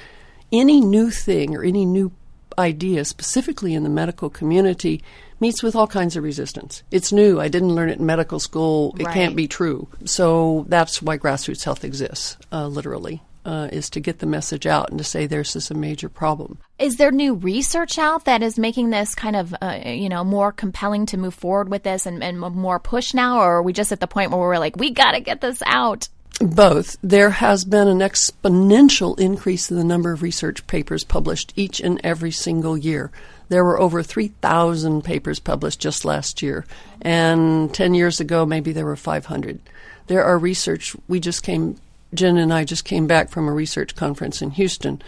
any 0.53 0.81
new 0.81 1.11
thing 1.11 1.57
or 1.57 1.65
any 1.65 1.85
new 1.85 2.13
idea, 2.59 3.05
specifically 3.05 3.75
in 3.75 3.83
the 3.83 3.89
medical 3.89 4.31
community, 4.31 5.03
meets 5.41 5.63
with 5.63 5.77
all 5.77 5.87
kinds 5.87 6.17
of 6.17 6.25
resistance. 6.25 6.83
It's 6.91 7.13
new. 7.13 7.41
I 7.41 7.49
didn't 7.49 7.75
learn 7.75 7.91
it 7.91 7.99
in 7.99 8.07
medical 8.07 8.41
school. 8.41 8.95
It 8.99 9.05
right. 9.05 9.15
can't 9.15 9.37
be 9.37 9.49
true. 9.49 9.89
So 10.05 10.65
that's 10.69 11.03
why 11.03 11.19
grassroots 11.19 11.65
health 11.65 11.85
exists, 11.85 12.37
uh, 12.53 12.67
literally 12.67 13.23
uh, 13.47 13.69
is 13.73 13.89
to 13.91 14.01
get 14.01 14.19
the 14.19 14.27
message 14.27 14.67
out 14.67 14.91
and 14.91 14.99
to 14.99 15.05
say 15.05 15.27
there's 15.27 15.55
this 15.55 15.67
is 15.67 15.71
a 15.71 15.75
major 15.75 16.09
problem. 16.09 16.59
Is 16.79 16.97
there 16.97 17.13
new 17.13 17.35
research 17.35 17.97
out 17.97 18.25
that 18.25 18.43
is 18.43 18.59
making 18.59 18.91
this 18.91 19.15
kind 19.15 19.37
of, 19.37 19.55
uh, 19.63 19.79
you 19.87 20.09
know, 20.09 20.25
more 20.25 20.51
compelling 20.51 21.07
to 21.07 21.17
move 21.17 21.33
forward 21.33 21.69
with 21.69 21.85
this 21.85 22.05
and, 22.07 22.23
and 22.25 22.41
more 22.41 22.81
push 22.81 23.15
now? 23.15 23.39
Or 23.39 23.59
are 23.59 23.63
we 23.63 23.73
just 23.73 23.93
at 23.93 24.01
the 24.01 24.09
point 24.09 24.33
where 24.33 24.41
we're 24.41 24.59
like, 24.59 24.77
we 24.77 24.91
got 24.91 25.13
to 25.13 25.21
get 25.21 25.41
this 25.41 25.63
out? 25.65 26.09
Both. 26.41 26.97
There 27.03 27.31
has 27.31 27.65
been 27.65 27.89
an 27.89 28.01
exponential 28.01 29.19
increase 29.19 29.71
in 29.71 29.79
the 29.79 29.85
number 29.85 30.13
of 30.13 30.23
research 30.23 30.67
papers 30.67 31.05
published 31.05 31.53
each 31.57 31.81
and 31.81 32.01
every 32.03 32.33
single 32.33 32.77
year. 32.77 33.11
There 33.49 33.65
were 33.65 33.81
over 33.81 34.03
3,000 34.03 35.03
papers 35.03 35.39
published 35.39 35.81
just 35.81 36.05
last 36.05 36.43
year. 36.43 36.67
And 37.01 37.73
10 37.73 37.95
years 37.95 38.19
ago, 38.19 38.45
maybe 38.45 38.73
there 38.73 38.85
were 38.85 38.97
500. 38.97 39.61
There 40.09 40.25
are 40.25 40.37
research, 40.37 40.97
we 41.09 41.21
just 41.21 41.43
came 41.43 41.77
Jen 42.15 42.39
and 42.39 42.53
I 42.53 42.65
just 42.65 42.85
came 42.85 43.07
back 43.07 43.29
from 43.31 43.49
a 43.49 43.53
research 43.53 43.95
conference 43.95 44.43
in 44.43 44.51
Houston, 44.53 45.03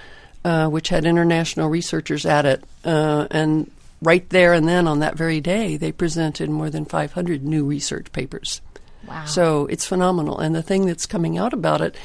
uh, 0.44 0.68
which 0.68 0.88
had 0.88 1.04
international 1.04 1.68
researchers 1.68 2.26
at 2.26 2.44
it. 2.44 2.64
Uh, 2.84 3.26
and 3.30 3.70
right 4.02 4.28
there 4.30 4.52
and 4.52 4.68
then 4.68 4.86
on 4.86 5.00
that 5.00 5.16
very 5.16 5.40
day, 5.40 5.76
they 5.76 5.92
presented 5.92 6.50
more 6.50 6.70
than 6.70 6.84
500 6.84 7.42
new 7.42 7.64
research 7.64 8.12
papers. 8.12 8.60
Wow. 9.06 9.24
So 9.24 9.66
it's 9.66 9.86
phenomenal. 9.86 10.38
And 10.38 10.54
the 10.54 10.62
thing 10.62 10.86
that's 10.86 11.06
coming 11.06 11.38
out 11.38 11.52
about 11.52 11.80
it 11.80 11.96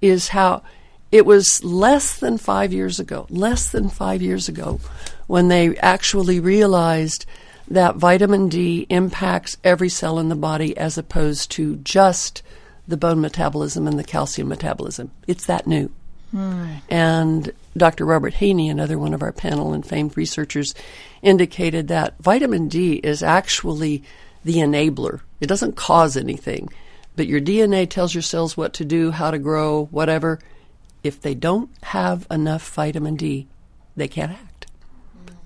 is 0.00 0.28
how 0.28 0.62
it 1.10 1.26
was 1.26 1.62
less 1.64 2.18
than 2.18 2.38
five 2.38 2.72
years 2.72 3.00
ago, 3.00 3.26
less 3.30 3.70
than 3.70 3.88
five 3.88 4.22
years 4.22 4.48
ago, 4.48 4.80
when 5.26 5.48
they 5.48 5.76
actually 5.78 6.38
realized 6.38 7.26
that 7.68 7.96
vitamin 7.96 8.48
D 8.48 8.86
impacts 8.88 9.56
every 9.64 9.88
cell 9.88 10.18
in 10.18 10.28
the 10.28 10.36
body 10.36 10.76
as 10.76 10.98
opposed 10.98 11.50
to 11.52 11.76
just 11.76 12.42
the 12.90 12.96
bone 12.96 13.20
metabolism 13.20 13.86
and 13.86 13.98
the 13.98 14.04
calcium 14.04 14.48
metabolism. 14.48 15.10
It's 15.26 15.46
that 15.46 15.66
new. 15.66 15.90
Hmm. 16.30 16.74
And 16.88 17.52
Dr. 17.76 18.04
Robert 18.04 18.34
Heaney, 18.34 18.70
another 18.70 18.98
one 18.98 19.14
of 19.14 19.22
our 19.22 19.32
panel 19.32 19.72
and 19.72 19.84
famed 19.84 20.16
researchers, 20.16 20.74
indicated 21.22 21.88
that 21.88 22.14
vitamin 22.20 22.68
D 22.68 22.94
is 22.94 23.22
actually 23.22 24.02
the 24.44 24.56
enabler. 24.56 25.20
It 25.40 25.46
doesn't 25.46 25.76
cause 25.76 26.16
anything, 26.16 26.68
but 27.16 27.26
your 27.26 27.40
DNA 27.40 27.88
tells 27.88 28.14
your 28.14 28.22
cells 28.22 28.56
what 28.56 28.74
to 28.74 28.84
do, 28.84 29.10
how 29.10 29.30
to 29.30 29.38
grow, 29.38 29.86
whatever. 29.86 30.38
If 31.02 31.20
they 31.20 31.34
don't 31.34 31.70
have 31.82 32.26
enough 32.30 32.68
vitamin 32.74 33.16
D, 33.16 33.48
they 33.96 34.08
can't 34.08 34.32
act. 34.32 34.66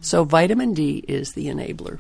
So, 0.00 0.24
vitamin 0.24 0.74
D 0.74 1.02
is 1.08 1.32
the 1.32 1.46
enabler. 1.46 1.98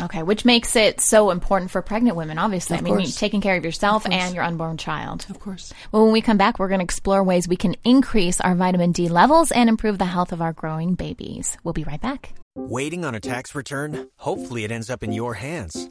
Okay, 0.00 0.22
which 0.22 0.44
makes 0.44 0.76
it 0.76 1.00
so 1.00 1.30
important 1.30 1.70
for 1.70 1.82
pregnant 1.82 2.16
women, 2.16 2.38
obviously. 2.38 2.76
Of 2.76 2.80
I 2.80 2.84
mean, 2.84 2.94
course. 2.96 3.16
taking 3.16 3.40
care 3.40 3.56
of 3.56 3.64
yourself 3.64 4.06
of 4.06 4.12
and 4.12 4.34
your 4.34 4.44
unborn 4.44 4.76
child. 4.76 5.26
Of 5.30 5.40
course. 5.40 5.72
Well, 5.92 6.04
when 6.04 6.12
we 6.12 6.20
come 6.20 6.36
back, 6.36 6.58
we're 6.58 6.68
going 6.68 6.80
to 6.80 6.84
explore 6.84 7.22
ways 7.22 7.46
we 7.48 7.56
can 7.56 7.76
increase 7.84 8.40
our 8.40 8.54
vitamin 8.54 8.92
D 8.92 9.08
levels 9.08 9.50
and 9.52 9.68
improve 9.68 9.98
the 9.98 10.04
health 10.04 10.32
of 10.32 10.42
our 10.42 10.52
growing 10.52 10.94
babies. 10.94 11.56
We'll 11.62 11.74
be 11.74 11.84
right 11.84 12.00
back. 12.00 12.34
Waiting 12.56 13.04
on 13.04 13.14
a 13.14 13.20
tax 13.20 13.54
return? 13.54 14.08
Hopefully, 14.16 14.64
it 14.64 14.70
ends 14.70 14.90
up 14.90 15.02
in 15.02 15.12
your 15.12 15.34
hands. 15.34 15.90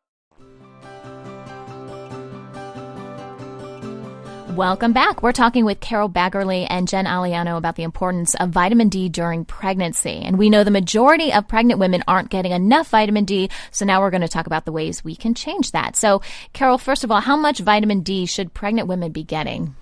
Welcome 4.55 4.91
back. 4.91 5.23
We're 5.23 5.31
talking 5.31 5.63
with 5.63 5.79
Carol 5.79 6.09
Baggerly 6.09 6.67
and 6.69 6.85
Jen 6.85 7.05
Aliano 7.05 7.57
about 7.57 7.77
the 7.77 7.83
importance 7.83 8.35
of 8.35 8.49
vitamin 8.49 8.89
D 8.89 9.07
during 9.07 9.45
pregnancy. 9.45 10.21
And 10.25 10.37
we 10.37 10.49
know 10.49 10.65
the 10.65 10.71
majority 10.71 11.31
of 11.31 11.47
pregnant 11.47 11.79
women 11.79 12.03
aren't 12.05 12.29
getting 12.29 12.51
enough 12.51 12.89
vitamin 12.89 13.23
D. 13.23 13.49
So 13.71 13.85
now 13.85 14.01
we're 14.01 14.09
going 14.09 14.21
to 14.21 14.27
talk 14.27 14.47
about 14.47 14.65
the 14.65 14.73
ways 14.73 15.05
we 15.05 15.15
can 15.15 15.35
change 15.35 15.71
that. 15.71 15.95
So, 15.95 16.21
Carol, 16.51 16.77
first 16.77 17.05
of 17.05 17.11
all, 17.11 17.21
how 17.21 17.37
much 17.37 17.59
vitamin 17.59 18.01
D 18.01 18.25
should 18.25 18.53
pregnant 18.53 18.89
women 18.89 19.13
be 19.13 19.23
getting? 19.23 19.73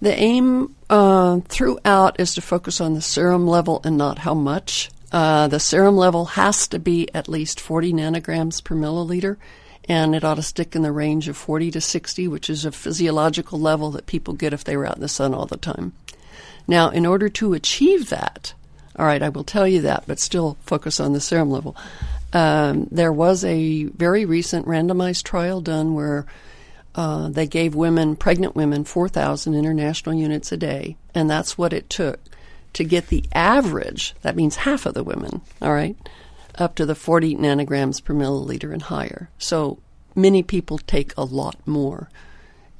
The 0.00 0.14
aim 0.14 0.76
uh, 0.88 1.40
throughout 1.48 2.20
is 2.20 2.34
to 2.34 2.42
focus 2.42 2.80
on 2.80 2.94
the 2.94 3.02
serum 3.02 3.48
level 3.48 3.80
and 3.82 3.98
not 3.98 4.18
how 4.18 4.34
much. 4.34 4.90
Uh, 5.10 5.48
the 5.48 5.60
serum 5.60 5.96
level 5.96 6.24
has 6.26 6.68
to 6.68 6.78
be 6.78 7.08
at 7.12 7.28
least 7.28 7.60
40 7.60 7.92
nanograms 7.92 8.62
per 8.62 8.76
milliliter, 8.76 9.36
and 9.88 10.14
it 10.14 10.24
ought 10.24 10.34
to 10.34 10.42
stick 10.42 10.76
in 10.76 10.82
the 10.82 10.92
range 10.92 11.28
of 11.28 11.36
40 11.36 11.70
to 11.72 11.80
60, 11.80 12.28
which 12.28 12.48
is 12.48 12.64
a 12.64 12.72
physiological 12.72 13.58
level 13.58 13.90
that 13.92 14.06
people 14.06 14.34
get 14.34 14.52
if 14.52 14.64
they 14.64 14.76
were 14.76 14.86
out 14.86 14.96
in 14.96 15.02
the 15.02 15.08
sun 15.08 15.34
all 15.34 15.46
the 15.46 15.56
time. 15.56 15.92
Now, 16.68 16.90
in 16.90 17.04
order 17.04 17.28
to 17.28 17.54
achieve 17.54 18.08
that, 18.10 18.54
all 18.96 19.06
right, 19.06 19.22
I 19.22 19.28
will 19.28 19.44
tell 19.44 19.66
you 19.66 19.80
that, 19.82 20.04
but 20.06 20.20
still 20.20 20.56
focus 20.62 21.00
on 21.00 21.12
the 21.12 21.20
serum 21.20 21.50
level. 21.50 21.76
Um, 22.32 22.88
there 22.90 23.12
was 23.12 23.44
a 23.44 23.84
very 23.84 24.24
recent 24.24 24.66
randomized 24.66 25.24
trial 25.24 25.60
done 25.60 25.94
where 25.94 26.26
uh, 26.94 27.28
they 27.28 27.46
gave 27.46 27.74
women, 27.74 28.16
pregnant 28.16 28.54
women, 28.54 28.84
4,000 28.84 29.54
international 29.54 30.14
units 30.14 30.52
a 30.52 30.56
day, 30.56 30.96
and 31.14 31.28
that's 31.28 31.58
what 31.58 31.72
it 31.72 31.90
took 31.90 32.20
to 32.74 32.84
get 32.84 33.08
the 33.08 33.24
average, 33.34 34.14
that 34.22 34.36
means 34.36 34.56
half 34.56 34.86
of 34.86 34.94
the 34.94 35.04
women, 35.04 35.42
all 35.60 35.72
right, 35.72 35.96
up 36.56 36.74
to 36.76 36.86
the 36.86 36.94
40 36.94 37.36
nanograms 37.36 38.02
per 38.02 38.14
milliliter 38.14 38.72
and 38.72 38.82
higher. 38.82 39.30
So 39.38 39.78
many 40.14 40.42
people 40.42 40.78
take 40.78 41.12
a 41.16 41.24
lot 41.24 41.56
more. 41.66 42.08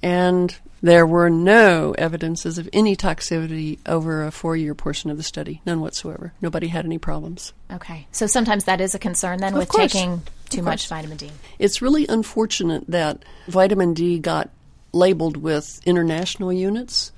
And 0.03 0.55
there 0.83 1.07
were 1.07 1.31
no 1.31 1.95
evidences 1.97 2.59
of 2.59 2.69
any 2.73 2.97
toxicity 2.97 3.79
over 3.87 4.25
a 4.25 4.33
four 4.33 4.57
year 4.57 4.75
portion 4.75 5.11
of 5.11 5.17
the 5.17 5.23
study, 5.23 5.63
none 5.65 5.81
whatsoever. 5.81 6.33
Nobody 6.41 6.67
had 6.69 6.85
any 6.85 6.99
problems. 6.99 7.53
Okay. 7.73 8.07
So 8.11 8.27
sometimes 8.27 8.65
that 8.65 8.81
is 8.81 8.95
a 8.95 8.99
concern 8.99 9.39
then 9.39 9.53
Of 9.53 9.61
with 9.61 9.69
course. 9.69 9.93
taking 9.93 10.23
too 10.51 10.63
much 10.63 10.89
vitamin 10.89 11.17
D. 11.19 11.31
It's 11.59 11.81
really 11.81 12.07
unfortunate 12.09 12.85
that 12.89 13.25
vitamin 13.47 13.95
D 13.95 14.19
got 14.19 14.51
labeled 14.93 15.37
with 15.37 15.81
international 15.87 16.53
units. 16.53 17.13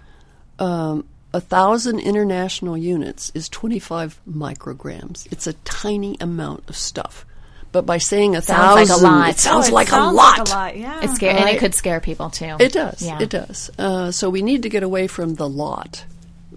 Um, 0.59 1.07
a 1.35 1.41
thousand 1.41 1.99
international 2.01 2.79
units 2.79 3.31
is 3.35 3.49
25 3.49 4.21
micrograms. 4.27 5.31
It's 5.33 5.47
a 5.47 5.53
tiny 5.65 6.17
amount 6.21 6.69
of 6.71 6.77
stuff. 6.77 7.27
But 7.73 7.85
by 7.85 7.99
saying 7.99 8.37
a 8.37 8.41
Sounds 8.41 8.77
like 8.77 8.85
a 8.85 8.87
thousand, 8.89 9.11
lot. 9.11 9.29
it 9.31 9.39
sounds 9.41 9.65
Oh, 9.67 9.69
it 9.69 9.75
like 9.75 9.89
sounds 9.89 10.13
a 10.13 10.17
lot. 10.17 10.39
Like 10.39 10.49
a 10.49 10.51
lot, 10.53 10.77
yeah. 10.79 11.01
It's 11.03 11.15
scary, 11.17 11.37
and 11.39 11.49
it 11.51 11.59
could 11.59 11.75
scare 11.75 11.99
people 11.99 12.31
too. 12.31 12.57
It 12.61 12.73
does. 12.73 13.03
Yeah. 13.03 13.19
It 13.21 13.31
does. 13.31 13.69
Uh, 13.77 14.13
so 14.13 14.31
we 14.31 14.43
need 14.43 14.63
to 14.63 14.69
get 14.69 14.85
away 14.85 15.09
from 15.09 15.35
the 15.35 15.49
lot. 15.49 16.05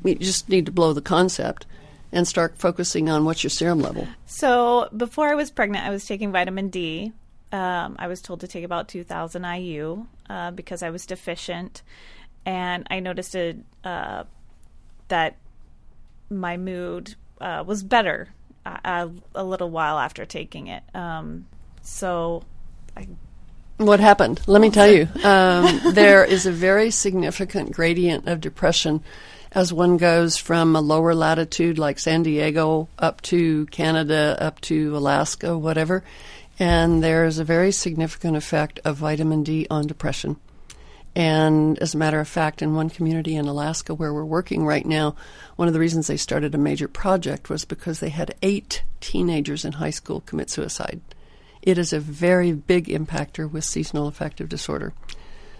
We 0.03 0.13
just 0.13 0.47
need 0.47 0.67
to 0.67 0.71
blow 0.71 0.93
the 0.93 1.01
concept 1.01 1.65
and 2.11 2.27
start 2.27 2.59
focusing 2.59 3.09
on 3.09 3.25
what's 3.25 3.43
your 3.43 3.49
serum 3.49 3.79
level. 3.79 4.07
So 4.27 4.89
before 4.95 5.27
I 5.27 5.33
was 5.33 5.49
pregnant, 5.49 5.85
I 5.85 5.89
was 5.89 6.05
taking 6.05 6.31
vitamin 6.31 6.69
D. 6.69 7.11
Um, 7.51 7.95
I 7.97 8.05
was 8.07 8.21
told 8.21 8.41
to 8.41 8.47
take 8.47 8.63
about 8.63 8.87
2,000 8.87 9.43
IU 9.43 10.05
uh, 10.29 10.51
because 10.51 10.83
I 10.83 10.91
was 10.91 11.07
deficient, 11.07 11.81
and 12.45 12.85
I 12.91 12.99
noticed 12.99 13.35
a, 13.35 13.55
uh, 13.83 14.25
that 15.07 15.35
my 16.29 16.57
mood 16.57 17.15
uh, 17.39 17.63
was 17.65 17.83
better 17.83 18.29
a, 18.65 18.79
a, 18.83 19.11
a 19.35 19.43
little 19.43 19.69
while 19.69 19.97
after 19.99 20.25
taking 20.25 20.67
it. 20.67 20.83
Um, 20.93 21.47
so 21.81 22.43
I 22.95 23.07
What 23.77 23.99
happened? 23.99 24.41
Let 24.47 24.61
me 24.61 24.69
tell 24.69 24.87
you. 24.87 25.07
Um, 25.23 25.93
there 25.93 26.25
is 26.25 26.45
a 26.45 26.51
very 26.51 26.91
significant 26.91 27.71
gradient 27.71 28.27
of 28.27 28.41
depression 28.41 29.03
as 29.51 29.71
one 29.71 29.97
goes 29.97 30.35
from 30.35 30.75
a 30.75 30.81
lower 30.81 31.15
latitude 31.15 31.77
like 31.79 31.99
San 31.99 32.23
Diego 32.23 32.89
up 32.99 33.21
to 33.21 33.65
Canada, 33.67 34.35
up 34.39 34.59
to 34.61 34.97
Alaska, 34.97 35.57
whatever. 35.57 36.03
And 36.59 37.03
there 37.03 37.25
is 37.25 37.39
a 37.39 37.43
very 37.43 37.71
significant 37.71 38.35
effect 38.35 38.79
of 38.83 38.97
vitamin 38.97 39.43
D 39.43 39.67
on 39.69 39.87
depression. 39.87 40.37
And 41.17 41.79
as 41.79 41.95
a 41.95 41.97
matter 41.97 42.19
of 42.19 42.27
fact, 42.27 42.61
in 42.61 42.75
one 42.75 42.91
community 42.91 43.35
in 43.35 43.47
Alaska 43.47 43.95
where 43.95 44.13
we're 44.13 44.23
working 44.23 44.63
right 44.67 44.85
now, 44.85 45.15
one 45.55 45.67
of 45.67 45.73
the 45.73 45.79
reasons 45.79 46.05
they 46.05 46.15
started 46.15 46.53
a 46.53 46.59
major 46.59 46.87
project 46.87 47.49
was 47.49 47.65
because 47.65 47.99
they 47.99 48.09
had 48.09 48.35
eight 48.43 48.83
teenagers 49.01 49.65
in 49.65 49.73
high 49.73 49.89
school 49.89 50.21
commit 50.21 50.51
suicide. 50.51 51.01
It 51.63 51.79
is 51.79 51.91
a 51.91 51.99
very 51.99 52.51
big 52.51 52.85
impactor 52.85 53.49
with 53.51 53.63
seasonal 53.65 54.05
affective 54.05 54.47
disorder. 54.47 54.93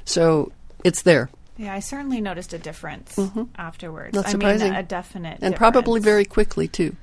So 0.06 0.52
it's 0.84 1.02
there. 1.02 1.32
yeah, 1.58 1.74
I 1.74 1.80
certainly 1.80 2.22
noticed 2.22 2.54
a 2.54 2.60
difference 2.60 3.20
afterwards. 3.56 4.14
Not 4.14 4.28
I 4.28 4.32
surprising. 4.34 4.70
mean, 4.70 4.80
a 4.80 4.84
definite 4.84 5.40
and 5.42 5.56
probably 5.56 6.00
very 6.00 6.24
quickly, 6.26 6.68
too. 6.68 6.96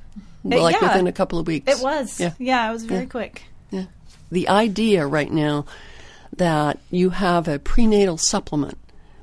Uh, 0.44 0.60
like 0.60 0.80
yeah. 0.80 0.88
within 0.92 1.08
a 1.08 1.12
couple 1.12 1.40
of 1.40 1.48
weeks. 1.48 1.76
It 1.76 1.82
was. 1.82 2.20
Yeah. 2.20 2.34
Yeah, 2.38 2.70
it 2.70 2.72
was 2.72 2.84
very 2.84 3.00
Yeah. 3.02 3.08
quick. 3.08 3.42
Yeah. 3.72 3.84
The 4.30 4.48
idea 4.48 5.04
right 5.08 5.30
now 5.32 5.64
that 6.38 6.78
you 6.90 7.10
have 7.10 7.48
a 7.48 7.58
prenatal 7.58 8.18
supplement 8.18 8.78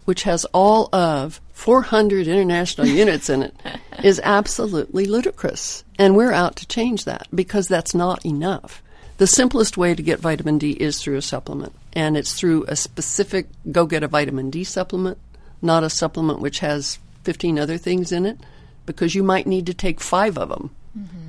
which 0.05 0.23
has 0.23 0.45
all 0.45 0.93
of 0.93 1.39
400 1.53 2.27
international 2.27 2.87
units 3.01 3.29
in 3.29 3.43
it 3.43 3.55
is 4.03 4.19
absolutely 4.23 5.05
ludicrous. 5.05 5.83
And 5.97 6.15
we're 6.15 6.33
out 6.33 6.55
to 6.57 6.67
change 6.67 7.05
that 7.05 7.27
because 7.33 7.67
that's 7.67 7.93
not 7.93 8.25
enough. 8.25 8.81
The 9.17 9.27
simplest 9.27 9.77
way 9.77 9.93
to 9.93 10.01
get 10.01 10.19
vitamin 10.19 10.57
D 10.57 10.71
is 10.71 11.01
through 11.01 11.17
a 11.17 11.21
supplement, 11.21 11.73
and 11.93 12.17
it's 12.17 12.33
through 12.33 12.65
a 12.67 12.75
specific 12.75 13.47
go 13.71 13.85
get 13.85 14.01
a 14.01 14.07
vitamin 14.07 14.49
D 14.49 14.63
supplement, 14.63 15.19
not 15.61 15.83
a 15.83 15.89
supplement 15.89 16.39
which 16.39 16.59
has 16.59 16.97
15 17.23 17.59
other 17.59 17.77
things 17.77 18.11
in 18.11 18.25
it, 18.25 18.39
because 18.87 19.13
you 19.13 19.21
might 19.21 19.45
need 19.45 19.67
to 19.67 19.75
take 19.75 20.01
five 20.01 20.39
of 20.39 20.49
them 20.49 20.71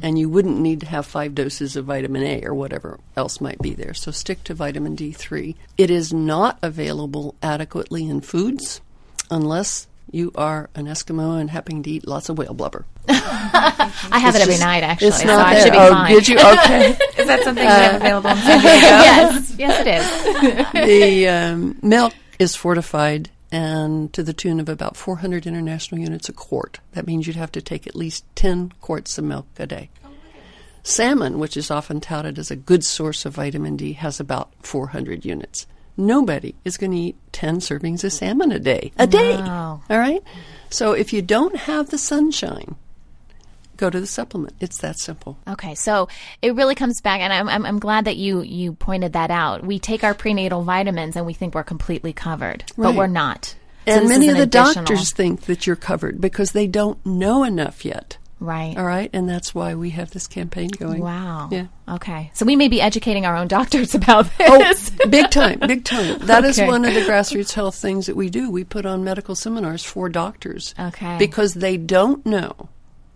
and 0.03 0.19
you 0.19 0.29
wouldn't 0.29 0.59
need 0.59 0.81
to 0.81 0.87
have 0.87 1.07
five 1.07 1.35
doses 1.35 1.77
of 1.77 1.85
vitamin 1.85 2.23
A 2.23 2.45
or 2.45 2.55
whatever 2.55 2.99
else 3.17 3.41
might 3.41 3.59
be 3.61 3.75
there. 3.75 3.95
So 3.95 4.11
stick 4.11 4.43
to 4.45 4.55
vitamin 4.55 4.97
D3. 4.97 5.55
It 5.79 5.91
is 5.91 6.13
not 6.13 6.59
available 6.63 7.35
adequately 7.43 8.09
in 8.09 8.21
foods 8.23 8.81
unless 9.31 9.87
you 10.11 10.33
are 10.35 10.69
an 10.75 10.87
Eskimo 10.87 11.41
and 11.41 11.49
happen 11.51 11.83
to 11.85 11.91
eat 11.91 12.07
lots 12.07 12.29
of 12.29 12.37
whale 12.37 12.55
blubber. 12.55 12.85
I 13.09 14.19
have 14.19 14.35
It's 14.35 14.39
it 14.39 14.43
every 14.43 14.55
just- 14.55 14.65
night, 14.65 14.83
actually, 14.83 15.09
it's 15.09 15.21
so 15.21 15.27
not 15.27 15.47
I 15.47 15.61
should 15.63 15.73
be 15.73 15.79
oh, 15.79 15.91
fine. 15.91 16.13
Did 16.13 16.29
you? 16.29 16.37
Okay. 16.39 16.89
Is 17.19 17.27
that 17.29 17.41
something 17.45 17.65
you 17.65 17.71
have 17.71 17.95
available 18.01 18.31
in 18.31 18.37
San 18.39 18.61
Diego? 18.61 18.77
yes, 18.77 19.55
yes, 19.59 20.73
it 20.75 20.85
is. 20.85 20.87
the 20.89 21.29
um, 21.29 21.79
milk 21.83 22.13
is 22.39 22.55
fortified 22.57 23.31
and 23.53 24.11
to 24.15 24.23
the 24.23 24.33
tune 24.33 24.59
of 24.59 24.69
about 24.71 24.97
400 24.97 25.47
international 25.47 26.01
units 26.01 26.29
a 26.31 26.33
quart. 26.33 26.81
That 26.93 27.07
means 27.07 27.27
you'd 27.27 27.37
have 27.37 27.53
to 27.53 27.61
take 27.61 27.87
at 27.87 27.95
least 27.95 28.25
10 28.35 28.73
quarts 28.81 29.19
of 29.19 29.25
milk 29.25 29.47
a 29.59 29.67
day. 29.67 29.91
Oh, 30.03 30.09
salmon, 30.83 31.39
which 31.39 31.57
is 31.57 31.71
often 31.71 32.01
touted 32.01 32.39
as 32.39 32.51
a 32.51 32.57
good 32.57 32.83
source 32.83 33.27
of 33.27 33.35
vitamin 33.35 33.77
D, 33.77 33.93
has 33.93 34.19
about 34.19 34.51
400 34.63 35.27
units. 35.27 35.67
Nobody 35.99 36.55
is 36.65 36.79
going 36.79 36.93
to 36.93 36.97
eat 36.97 37.17
10 37.33 37.59
servings 37.59 38.03
of 38.03 38.13
salmon 38.15 38.51
a 38.51 38.59
day. 38.59 38.91
A 38.97 39.07
day. 39.07 39.37
Wow. 39.37 39.83
All 39.91 39.99
right? 39.99 40.23
So 40.71 40.93
if 40.93 41.13
you 41.13 41.21
don't 41.21 41.55
have 41.55 41.91
the 41.91 41.99
sunshine, 41.99 42.77
go 43.83 43.91
to 43.91 44.01
the 44.01 44.07
supplement. 44.07 44.55
It's 44.61 44.79
that 44.79 44.99
simple. 44.99 45.37
Okay, 45.49 45.75
so 45.75 46.09
it 46.41 46.55
really 46.55 46.75
comes 46.77 47.01
back, 47.01 47.21
and 47.21 47.33
I'm, 47.33 47.49
I'm, 47.49 47.67
I'm 47.67 47.79
glad 47.81 48.05
that 48.05 48.17
you, 48.17 48.41
you 48.43 48.73
pointed 48.75 49.13
that 49.15 49.31
out. 49.33 49.67
We 49.67 49.79
take 49.81 50.05
our 50.05 50.15
prenatal 50.15 50.63
vitamins 50.63 51.17
and 51.17 51.27
we 51.27 51.35
think 51.35 51.55
we're 51.55 51.65
completely 51.65 52.13
covered, 52.13 52.65
but 52.79 52.95
we're 52.95 53.09
not. 53.09 53.57
So 53.89 53.95
And 53.95 54.09
many 54.09 54.27
is 54.27 54.33
of 54.35 54.39
an 54.39 54.39
the 54.39 54.43
additional- 54.61 54.85
doctors 54.85 55.13
think 55.13 55.43
that 55.43 55.67
you're 55.67 55.75
covered 55.75 56.21
because 56.21 56.53
they 56.53 56.69
don't 56.69 57.05
know 57.05 57.43
enough 57.43 57.85
yet. 57.85 58.19
Right. 58.39 58.77
All 58.77 58.85
right, 58.85 59.09
and 59.13 59.29
that's 59.29 59.55
why 59.55 59.75
we 59.75 59.91
have 59.91 60.11
this 60.11 60.27
campaign 60.27 60.71
going. 60.71 61.01
Wow. 61.01 61.49
Yeah. 61.53 61.67
Okay. 61.89 62.31
So 62.35 62.45
we 62.45 62.57
may 62.57 62.67
be 62.69 62.81
educating 62.81 63.25
our 63.27 63.37
own 63.37 63.47
doctors 63.49 63.95
about 64.01 64.27
this. 64.39 64.91
Oh, 65.01 65.09
big 65.09 65.31
time, 65.31 65.59
big 65.61 65.85
time. 65.85 66.19
That 66.27 66.45
is 66.45 66.59
Okay. 66.59 66.67
one 66.69 66.85
of 66.85 66.93
the 66.95 67.01
grassroots 67.03 67.53
health 67.53 67.77
things 67.77 68.07
that 68.07 68.17
we 68.17 68.31
do. 68.31 68.51
We 68.51 68.65
put 68.65 68.85
on 68.87 69.05
medical 69.05 69.35
seminars 69.37 69.85
for 69.85 70.09
doctors. 70.09 70.75
Okay. 70.79 71.19
Because 71.19 71.55
they 71.55 71.77
don't 71.77 72.25
know. 72.27 72.69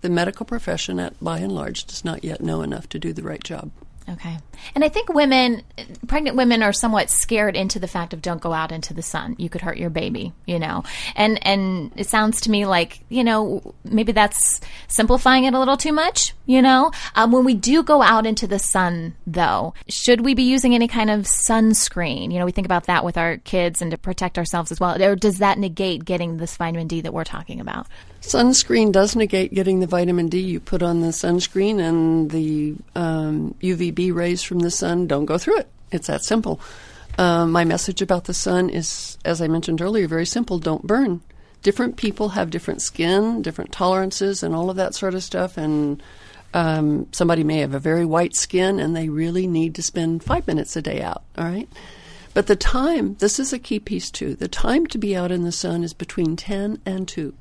The 0.02 0.10
medical 0.10 0.46
profession, 0.46 1.00
at, 1.00 1.18
by 1.22 1.38
and 1.38 1.52
large, 1.52 1.84
does 1.84 2.04
not 2.04 2.22
yet 2.24 2.40
know 2.40 2.62
enough 2.62 2.88
to 2.90 2.98
do 2.98 3.12
the 3.12 3.22
right 3.22 3.42
job. 3.42 3.70
Okay. 4.08 4.38
And 4.74 4.84
I 4.84 4.88
think 4.88 5.12
women, 5.12 5.62
pregnant 6.06 6.36
women 6.36 6.62
are 6.62 6.72
somewhat 6.72 7.10
scared 7.10 7.56
into 7.56 7.80
the 7.80 7.88
fact 7.88 8.12
of 8.12 8.22
don't 8.22 8.40
go 8.40 8.52
out 8.52 8.70
into 8.70 8.94
the 8.94 9.02
sun. 9.02 9.34
You 9.38 9.48
could 9.48 9.62
hurt 9.62 9.78
your 9.78 9.90
baby, 9.90 10.32
you 10.46 10.58
know. 10.60 10.84
And 11.16 11.44
and 11.44 11.92
it 11.96 12.08
sounds 12.08 12.40
to 12.42 12.50
me 12.50 12.66
like, 12.66 13.00
you 13.08 13.24
know, 13.24 13.74
maybe 13.84 14.12
that's 14.12 14.60
simplifying 14.86 15.44
it 15.44 15.54
a 15.54 15.58
little 15.58 15.76
too 15.76 15.92
much, 15.92 16.34
you 16.46 16.62
know. 16.62 16.92
Um, 17.16 17.32
when 17.32 17.44
we 17.44 17.54
do 17.54 17.82
go 17.82 18.00
out 18.00 18.26
into 18.26 18.46
the 18.46 18.60
sun 18.60 19.16
though, 19.26 19.74
should 19.88 20.24
we 20.24 20.34
be 20.34 20.44
using 20.44 20.74
any 20.74 20.86
kind 20.86 21.10
of 21.10 21.22
sunscreen? 21.22 22.32
You 22.32 22.38
know, 22.38 22.44
we 22.44 22.52
think 22.52 22.66
about 22.66 22.84
that 22.84 23.04
with 23.04 23.18
our 23.18 23.38
kids 23.38 23.82
and 23.82 23.90
to 23.90 23.98
protect 23.98 24.38
ourselves 24.38 24.70
as 24.70 24.78
well. 24.78 25.02
Or 25.02 25.16
does 25.16 25.38
that 25.38 25.58
negate 25.58 26.04
getting 26.04 26.36
this 26.36 26.56
vitamin 26.56 26.86
D 26.86 27.00
that 27.00 27.12
we're 27.12 27.24
talking 27.24 27.60
about? 27.60 27.88
Sunscreen 28.26 28.90
does 28.90 29.14
negate 29.14 29.54
getting 29.54 29.78
the 29.78 29.86
vitamin 29.86 30.28
D. 30.28 30.40
You 30.40 30.58
put 30.58 30.82
on 30.82 31.00
the 31.00 31.08
sunscreen, 31.08 31.78
and 31.78 32.28
the 32.30 32.74
um, 32.96 33.54
UVB 33.96 34.14
rays 34.14 34.42
from 34.42 34.60
the 34.60 34.70
sun 34.70 35.06
don't 35.06 35.26
go 35.26 35.38
through 35.38 35.58
it. 35.58 35.68
It's 35.90 36.06
that 36.06 36.24
simple. 36.24 36.60
Um, 37.18 37.52
my 37.52 37.64
message 37.64 38.02
about 38.02 38.24
the 38.24 38.34
sun 38.34 38.68
is, 38.68 39.16
as 39.24 39.40
I 39.40 39.48
mentioned 39.48 39.80
earlier, 39.80 40.06
very 40.06 40.26
simple 40.26 40.58
don't 40.58 40.86
burn. 40.86 41.22
Different 41.62 41.96
people 41.96 42.30
have 42.30 42.50
different 42.50 42.82
skin, 42.82 43.42
different 43.42 43.72
tolerances, 43.72 44.42
and 44.42 44.54
all 44.54 44.68
of 44.70 44.76
that 44.76 44.94
sort 44.94 45.14
of 45.14 45.22
stuff. 45.22 45.56
And 45.56 46.02
um, 46.52 47.08
somebody 47.12 47.42
may 47.42 47.58
have 47.58 47.74
a 47.74 47.80
very 47.80 48.04
white 48.04 48.36
skin, 48.36 48.78
and 48.78 48.94
they 48.94 49.08
really 49.08 49.46
need 49.46 49.74
to 49.76 49.82
spend 49.82 50.22
five 50.22 50.46
minutes 50.46 50.76
a 50.76 50.82
day 50.82 51.00
out, 51.00 51.24
all 51.38 51.46
right? 51.46 51.68
But 52.34 52.48
the 52.48 52.56
time, 52.56 53.16
this 53.18 53.40
is 53.40 53.52
a 53.52 53.58
key 53.58 53.80
piece 53.80 54.10
too. 54.10 54.34
The 54.34 54.48
time 54.48 54.86
to 54.88 54.98
be 54.98 55.16
out 55.16 55.32
in 55.32 55.44
the 55.44 55.52
sun 55.52 55.82
is 55.82 55.94
between 55.94 56.36
10 56.36 56.82
and 56.84 57.08
2 57.08 57.34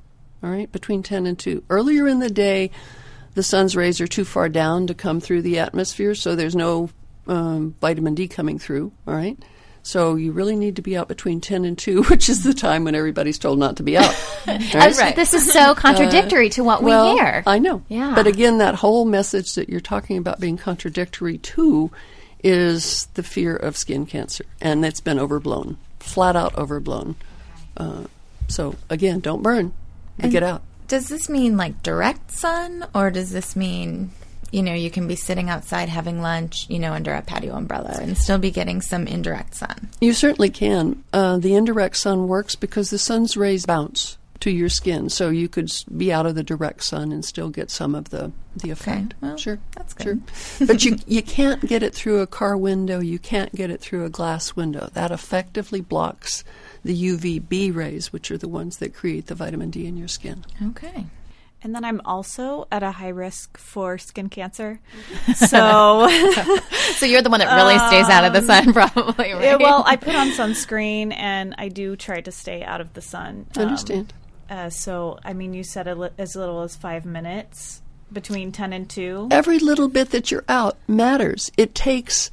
all 0.46 0.52
right, 0.52 0.72
between 0.72 1.02
10 1.02 1.26
and 1.26 1.40
2. 1.40 1.64
Earlier 1.72 2.08
in 2.08 2.20
the 2.20 2.30
day, 2.30 2.70
the 3.36 3.44
sun's 3.44 3.76
rays 3.76 4.02
are 4.02 4.08
too 4.08 4.26
far 4.26 4.50
down 4.50 4.88
to 4.88 4.94
come 4.94 5.20
through 5.20 5.44
the 5.44 5.60
atmosphere, 5.60 6.16
so 6.16 6.36
there's 6.36 6.56
no 6.56 6.90
um, 7.28 7.76
vitamin 7.82 8.16
D 8.16 8.28
coming 8.28 8.58
through. 8.58 8.92
All 9.08 9.14
right. 9.14 9.38
So 9.84 10.16
you 10.16 10.32
really 10.32 10.56
need 10.56 10.78
to 10.78 10.82
be 10.82 10.98
out 10.98 11.08
between 11.08 11.42
10 11.42 11.64
and 11.64 11.78
2, 11.78 12.04
which 12.10 12.28
is 12.28 12.44
the 12.44 12.54
time 12.54 12.86
when 12.86 12.96
everybody's 12.96 13.38
told 13.38 13.60
not 13.60 13.78
to 13.78 13.84
be 13.84 13.98
out. 13.98 14.16
right? 14.48 15.16
This 15.16 15.36
is 15.36 15.52
so 15.52 15.76
contradictory 15.76 16.48
uh, 16.48 16.54
to 16.54 16.64
what 16.64 16.82
well, 16.82 17.14
we 17.14 17.20
hear. 17.20 17.44
I 17.46 17.60
know. 17.60 17.84
Yeah. 17.88 18.14
But 18.16 18.26
again, 18.26 18.58
that 18.58 18.76
whole 18.76 19.06
message 19.06 19.54
that 19.56 19.70
you're 19.70 19.80
talking 19.80 20.18
about 20.18 20.40
being 20.40 20.58
contradictory 20.58 21.38
to 21.38 21.92
is 22.44 23.08
the 23.14 23.22
fear 23.22 23.56
of 23.56 23.78
skin 23.78 24.06
cancer. 24.08 24.46
And 24.60 24.84
it's 24.84 25.02
been 25.02 25.20
overblown, 25.20 25.78
flat 26.00 26.36
out 26.36 26.56
overblown. 26.58 27.16
Uh, 27.78 28.06
so 28.48 28.76
again, 28.90 29.20
don't 29.20 29.44
burn. 29.44 29.74
But 30.18 30.32
get 30.32 30.44
out. 30.44 30.64
Does 30.88 31.10
this 31.10 31.30
mean 31.30 31.58
like 31.58 31.84
direct 31.84 32.32
sun, 32.32 32.86
or 32.94 33.12
does 33.12 33.32
this 33.32 33.56
mean 33.56 34.12
you 34.56 34.64
know, 34.64 34.74
you 34.74 34.90
can 34.90 35.06
be 35.06 35.18
sitting 35.18 35.50
outside 35.50 35.90
having 35.90 36.22
lunch, 36.22 36.70
you 36.70 36.80
know, 36.80 36.94
under 36.94 37.14
a 37.14 37.22
patio 37.22 37.56
umbrella 37.56 37.98
and 38.02 38.18
still 38.18 38.38
be 38.38 38.52
getting 38.52 38.82
some 38.82 39.06
indirect 39.06 39.54
sun. 39.54 39.90
You 40.00 40.14
certainly 40.14 40.50
can. 40.50 41.04
Uh, 41.12 41.38
the 41.38 41.56
indirect 41.56 41.98
sun 41.98 42.30
works 42.30 42.56
because 42.56 42.90
the 42.90 42.98
sun's 42.98 43.36
rays 43.36 43.66
bounce 43.66 44.18
to 44.40 44.52
your 44.52 44.70
skin, 44.70 45.10
so 45.10 45.30
you 45.30 45.50
could 45.50 45.72
be 45.98 46.14
out 46.14 46.26
of 46.26 46.36
the 46.36 46.44
direct 46.44 46.84
sun 46.84 47.12
and 47.12 47.26
still 47.26 47.50
get 47.50 47.70
some 47.70 47.96
of 47.96 48.12
the 48.12 48.32
the 48.56 48.70
effect. 48.70 49.14
Okay. 49.14 49.16
Well, 49.22 49.38
sure, 49.38 49.60
that's 49.76 49.94
good. 49.94 50.22
Sure. 50.34 50.68
but 50.68 50.86
you 50.86 50.98
you 51.08 51.22
can't 51.22 51.62
get 51.66 51.84
it 51.84 51.94
through 51.94 52.22
a 52.22 52.28
car 52.28 52.56
window. 52.56 53.00
You 53.00 53.20
can't 53.20 53.54
get 53.56 53.70
it 53.70 53.82
through 53.82 54.06
a 54.06 54.10
glass 54.10 54.56
window. 54.56 54.90
That 54.94 55.12
effectively 55.12 55.82
blocks 55.82 56.44
the 56.86 56.94
UVB 57.18 57.76
rays, 57.76 58.14
which 58.14 58.30
are 58.32 58.38
the 58.38 58.48
ones 58.48 58.78
that 58.78 58.94
create 58.94 59.26
the 59.26 59.36
vitamin 59.36 59.72
D 59.72 59.88
in 59.88 59.98
your 59.98 60.08
skin. 60.08 60.46
Okay. 60.70 61.08
And 61.64 61.74
then 61.74 61.84
I'm 61.84 62.00
also 62.06 62.68
at 62.72 62.84
a 62.84 62.92
high 62.92 63.10
risk 63.10 63.58
for 63.58 63.98
skin 63.98 64.30
cancer. 64.30 64.80
So 65.36 66.08
So 66.98 67.08
you're 67.08 67.24
the 67.24 67.32
one 67.32 67.40
that 67.40 67.56
really 67.56 67.80
stays 67.80 68.08
out 68.08 68.24
of 68.24 68.34
the 68.34 68.42
sun 68.44 68.72
probably, 68.72 69.34
right? 69.34 69.44
Yeah, 69.44 69.56
well, 69.56 69.84
I 69.86 69.96
put 69.96 70.14
on 70.16 70.30
sunscreen 70.30 71.12
and 71.12 71.56
I 71.58 71.70
do 71.70 71.96
try 71.96 72.22
to 72.22 72.32
stay 72.32 72.64
out 72.64 72.82
of 72.82 72.94
the 72.94 73.02
sun. 73.02 73.48
I 73.58 73.64
understand. 73.64 74.14
Um, 74.48 74.58
uh, 74.58 74.70
so, 74.70 75.18
I 75.24 75.34
mean, 75.34 75.56
you 75.56 75.64
said 75.64 75.88
li- 75.98 76.12
as 76.20 76.36
little 76.36 76.62
as 76.62 76.76
five 76.76 77.04
minutes 77.04 77.82
between 78.14 78.52
10 78.52 78.72
and 78.72 78.88
2. 78.88 79.30
Every 79.32 79.58
little 79.58 79.90
bit 79.90 80.12
that 80.12 80.30
you're 80.30 80.46
out 80.48 80.78
matters. 80.88 81.52
It 81.58 81.74
takes, 81.74 82.30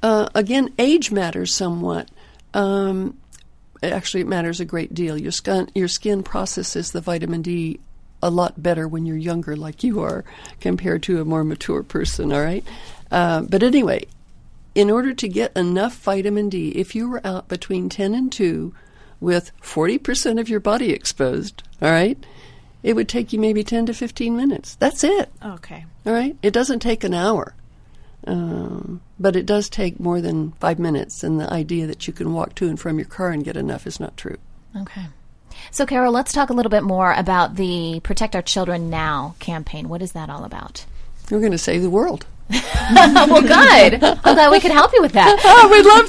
uh, 0.00 0.28
again, 0.32 0.72
age 0.78 1.10
matters 1.10 1.52
somewhat. 1.52 2.08
Um, 2.54 3.18
actually, 3.82 4.22
it 4.22 4.28
matters 4.28 4.60
a 4.60 4.64
great 4.64 4.94
deal. 4.94 5.16
Your 5.16 5.32
skin, 5.32 5.70
your 5.74 5.88
skin 5.88 6.22
processes 6.22 6.92
the 6.92 7.00
vitamin 7.00 7.42
D 7.42 7.80
a 8.22 8.30
lot 8.30 8.62
better 8.62 8.88
when 8.88 9.06
you're 9.06 9.16
younger, 9.16 9.56
like 9.56 9.84
you 9.84 10.00
are, 10.00 10.24
compared 10.60 11.02
to 11.04 11.20
a 11.20 11.24
more 11.24 11.44
mature 11.44 11.82
person, 11.82 12.32
all 12.32 12.40
right? 12.40 12.64
Uh, 13.10 13.42
but 13.42 13.62
anyway, 13.62 14.04
in 14.74 14.90
order 14.90 15.12
to 15.14 15.28
get 15.28 15.56
enough 15.56 15.96
vitamin 15.96 16.48
D, 16.48 16.70
if 16.70 16.94
you 16.94 17.08
were 17.08 17.26
out 17.26 17.48
between 17.48 17.88
10 17.88 18.14
and 18.14 18.32
2 18.32 18.74
with 19.20 19.50
40% 19.62 20.40
of 20.40 20.48
your 20.48 20.60
body 20.60 20.92
exposed, 20.92 21.62
all 21.80 21.90
right, 21.90 22.18
it 22.82 22.94
would 22.94 23.08
take 23.08 23.32
you 23.32 23.38
maybe 23.38 23.64
10 23.64 23.86
to 23.86 23.94
15 23.94 24.36
minutes. 24.36 24.76
That's 24.76 25.02
it. 25.04 25.30
Okay. 25.44 25.84
All 26.04 26.12
right? 26.12 26.36
It 26.42 26.52
doesn't 26.52 26.80
take 26.80 27.04
an 27.04 27.14
hour. 27.14 27.54
Um, 28.26 29.00
but 29.18 29.36
it 29.36 29.46
does 29.46 29.68
take 29.68 30.00
more 30.00 30.20
than 30.20 30.52
five 30.52 30.78
minutes, 30.78 31.22
and 31.22 31.40
the 31.40 31.52
idea 31.52 31.86
that 31.86 32.06
you 32.06 32.12
can 32.12 32.32
walk 32.32 32.54
to 32.56 32.68
and 32.68 32.78
from 32.78 32.98
your 32.98 33.06
car 33.06 33.30
and 33.30 33.44
get 33.44 33.56
enough 33.56 33.86
is 33.86 34.00
not 34.00 34.16
true. 34.16 34.36
Okay. 34.76 35.06
So, 35.70 35.86
Carol, 35.86 36.12
let's 36.12 36.32
talk 36.32 36.50
a 36.50 36.52
little 36.52 36.70
bit 36.70 36.82
more 36.82 37.12
about 37.12 37.56
the 37.56 38.00
Protect 38.02 38.34
Our 38.36 38.42
Children 38.42 38.90
Now 38.90 39.36
campaign. 39.38 39.88
What 39.88 40.02
is 40.02 40.12
that 40.12 40.28
all 40.30 40.44
about? 40.44 40.84
We're 41.30 41.40
going 41.40 41.52
to 41.52 41.58
save 41.58 41.82
the 41.82 41.90
world. 41.90 42.26
well, 42.50 43.42
good. 43.42 44.04
I'm 44.04 44.34
glad 44.34 44.50
we 44.50 44.60
could 44.60 44.70
help 44.70 44.92
you 44.92 45.02
with 45.02 45.12
that. 45.12 45.40
oh, 45.44 45.68
we'd 45.70 45.84
love 45.84 46.06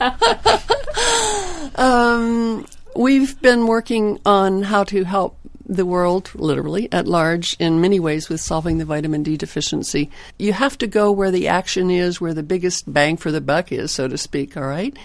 that. 0.00 1.72
um, 1.78 2.66
we've 2.96 3.40
been 3.40 3.66
working 3.66 4.18
on 4.26 4.62
how 4.62 4.84
to 4.84 5.04
help 5.04 5.38
the 5.70 5.86
world, 5.86 6.32
literally, 6.34 6.88
at 6.92 7.06
large, 7.06 7.56
in 7.60 7.80
many 7.80 8.00
ways 8.00 8.28
with 8.28 8.40
solving 8.40 8.78
the 8.78 8.84
vitamin 8.84 9.22
D 9.22 9.36
deficiency. 9.36 10.10
You 10.36 10.52
have 10.52 10.76
to 10.78 10.88
go 10.88 11.12
where 11.12 11.30
the 11.30 11.46
action 11.46 11.90
is, 11.90 12.20
where 12.20 12.34
the 12.34 12.42
biggest 12.42 12.92
bang 12.92 13.16
for 13.16 13.30
the 13.30 13.40
buck 13.40 13.70
is, 13.70 13.92
so 13.92 14.08
to 14.08 14.18
speak, 14.18 14.56
all 14.56 14.64
right? 14.64 14.96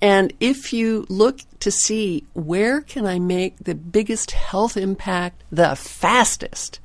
And 0.00 0.32
if 0.38 0.72
you 0.72 1.06
look 1.08 1.40
to 1.60 1.70
see 1.70 2.24
where 2.34 2.80
can 2.80 3.04
I 3.04 3.18
make 3.18 3.58
the 3.58 3.74
biggest 3.74 4.30
health 4.30 4.76
impact 4.76 5.42
the 5.50 5.74
fastest, 5.74 6.78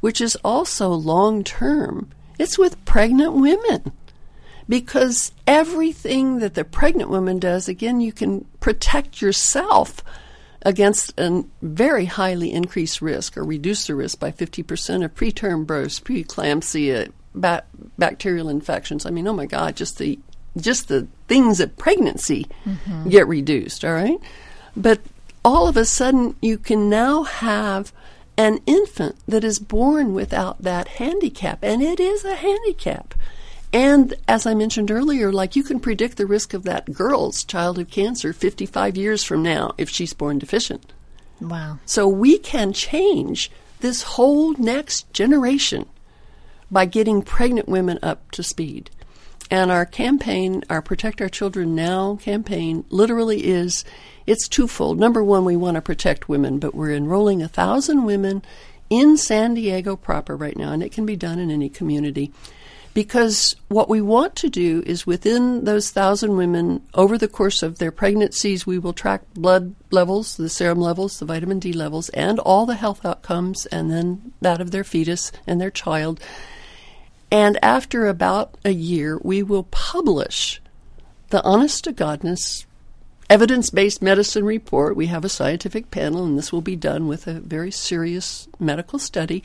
which 0.00 0.20
is 0.20 0.36
also 0.44 0.88
long 0.88 1.44
term, 1.44 2.10
it's 2.38 2.58
with 2.58 2.82
pregnant 2.86 3.34
women. 3.34 3.92
Because 4.66 5.32
everything 5.46 6.40
that 6.40 6.54
the 6.54 6.64
pregnant 6.64 7.10
woman 7.10 7.38
does, 7.38 7.68
again, 7.68 8.00
you 8.00 8.12
can 8.12 8.44
protect 8.60 9.22
yourself 9.22 10.02
against 10.62 11.18
a 11.18 11.44
very 11.62 12.06
highly 12.06 12.52
increased 12.52 13.00
risk 13.00 13.36
or 13.36 13.44
reduce 13.44 13.86
the 13.86 13.94
risk 13.94 14.18
by 14.18 14.32
50% 14.32 15.04
of 15.04 15.14
preterm 15.14 15.66
births, 15.66 16.00
preeclampsia, 16.00 17.12
ba- 17.34 17.64
bacterial 17.96 18.48
infections. 18.48 19.06
I 19.06 19.10
mean, 19.10 19.26
oh 19.28 19.32
my 19.32 19.46
God, 19.46 19.76
just 19.76 19.98
the 19.98 20.18
just 20.56 20.88
the 20.88 21.06
things 21.28 21.60
of 21.60 21.76
pregnancy 21.76 22.46
mm-hmm. 22.64 23.08
get 23.08 23.28
reduced, 23.28 23.84
all 23.84 23.92
right? 23.92 24.18
But 24.76 25.00
all 25.44 25.68
of 25.68 25.76
a 25.76 25.84
sudden, 25.84 26.34
you 26.40 26.58
can 26.58 26.88
now 26.88 27.22
have 27.22 27.92
an 28.36 28.58
infant 28.66 29.16
that 29.26 29.44
is 29.44 29.58
born 29.58 30.14
without 30.14 30.62
that 30.62 30.88
handicap, 30.88 31.62
and 31.62 31.82
it 31.82 32.00
is 32.00 32.24
a 32.24 32.36
handicap. 32.36 33.14
And 33.72 34.14
as 34.26 34.46
I 34.46 34.54
mentioned 34.54 34.90
earlier, 34.90 35.30
like 35.32 35.56
you 35.56 35.62
can 35.62 35.80
predict 35.80 36.16
the 36.16 36.26
risk 36.26 36.54
of 36.54 36.62
that 36.64 36.92
girl's 36.92 37.44
childhood 37.44 37.90
cancer 37.90 38.32
55 38.32 38.96
years 38.96 39.24
from 39.24 39.42
now 39.42 39.74
if 39.76 39.90
she's 39.90 40.14
born 40.14 40.38
deficient. 40.38 40.92
Wow. 41.40 41.78
So 41.84 42.08
we 42.08 42.38
can 42.38 42.72
change 42.72 43.50
this 43.80 44.02
whole 44.02 44.54
next 44.54 45.12
generation 45.12 45.86
by 46.70 46.86
getting 46.86 47.22
pregnant 47.22 47.68
women 47.68 47.98
up 48.02 48.30
to 48.32 48.42
speed. 48.42 48.90
And 49.50 49.70
our 49.70 49.86
campaign, 49.86 50.62
our 50.68 50.82
Protect 50.82 51.22
Our 51.22 51.28
Children 51.28 51.74
Now 51.74 52.16
campaign, 52.16 52.84
literally 52.90 53.46
is 53.46 53.84
it's 54.26 54.46
twofold. 54.46 54.98
Number 54.98 55.24
one, 55.24 55.44
we 55.46 55.56
want 55.56 55.76
to 55.76 55.80
protect 55.80 56.28
women, 56.28 56.58
but 56.58 56.74
we're 56.74 56.92
enrolling 56.92 57.40
a 57.40 57.48
thousand 57.48 58.04
women 58.04 58.42
in 58.90 59.16
San 59.16 59.54
Diego 59.54 59.96
proper 59.96 60.36
right 60.36 60.56
now, 60.56 60.72
and 60.72 60.82
it 60.82 60.92
can 60.92 61.06
be 61.06 61.16
done 61.16 61.38
in 61.38 61.50
any 61.50 61.70
community. 61.70 62.30
Because 62.98 63.54
what 63.68 63.88
we 63.88 64.00
want 64.00 64.34
to 64.36 64.48
do 64.48 64.82
is 64.84 65.06
within 65.06 65.64
those 65.64 65.90
thousand 65.90 66.36
women, 66.36 66.82
over 66.94 67.16
the 67.16 67.28
course 67.28 67.62
of 67.62 67.78
their 67.78 67.92
pregnancies, 67.92 68.66
we 68.66 68.78
will 68.78 68.92
track 68.92 69.22
blood 69.34 69.74
levels, 69.90 70.36
the 70.36 70.48
serum 70.48 70.80
levels, 70.80 71.18
the 71.18 71.24
vitamin 71.24 71.60
D 71.60 71.72
levels, 71.72 72.08
and 72.08 72.40
all 72.40 72.66
the 72.66 72.74
health 72.74 73.04
outcomes, 73.04 73.66
and 73.66 73.90
then 73.90 74.32
that 74.40 74.60
of 74.60 74.72
their 74.72 74.84
fetus 74.84 75.30
and 75.46 75.60
their 75.60 75.70
child 75.70 76.20
and 77.30 77.58
after 77.62 78.06
about 78.06 78.56
a 78.64 78.70
year, 78.70 79.18
we 79.22 79.42
will 79.42 79.64
publish 79.64 80.60
the 81.28 81.42
honest 81.42 81.84
to 81.84 81.92
godness 81.92 82.64
evidence 83.28 83.68
based 83.68 84.00
medicine 84.00 84.44
report. 84.44 84.96
We 84.96 85.06
have 85.06 85.24
a 85.24 85.28
scientific 85.28 85.90
panel, 85.90 86.24
and 86.24 86.38
this 86.38 86.52
will 86.52 86.62
be 86.62 86.76
done 86.76 87.06
with 87.06 87.26
a 87.26 87.34
very 87.34 87.70
serious 87.70 88.48
medical 88.58 88.98
study. 88.98 89.44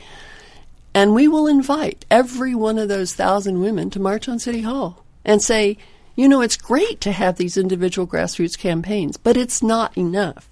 And 0.94 1.12
we 1.12 1.26
will 1.26 1.48
invite 1.48 2.04
every 2.10 2.54
one 2.54 2.78
of 2.78 2.88
those 2.88 3.14
thousand 3.14 3.60
women 3.60 3.90
to 3.90 4.00
march 4.00 4.28
on 4.28 4.38
City 4.38 4.62
Hall 4.62 5.04
and 5.24 5.42
say, 5.42 5.76
you 6.14 6.28
know, 6.28 6.40
it's 6.40 6.56
great 6.56 7.00
to 7.00 7.12
have 7.12 7.36
these 7.36 7.56
individual 7.56 8.06
grassroots 8.06 8.56
campaigns, 8.56 9.16
but 9.16 9.36
it's 9.36 9.62
not 9.62 9.96
enough. 9.98 10.48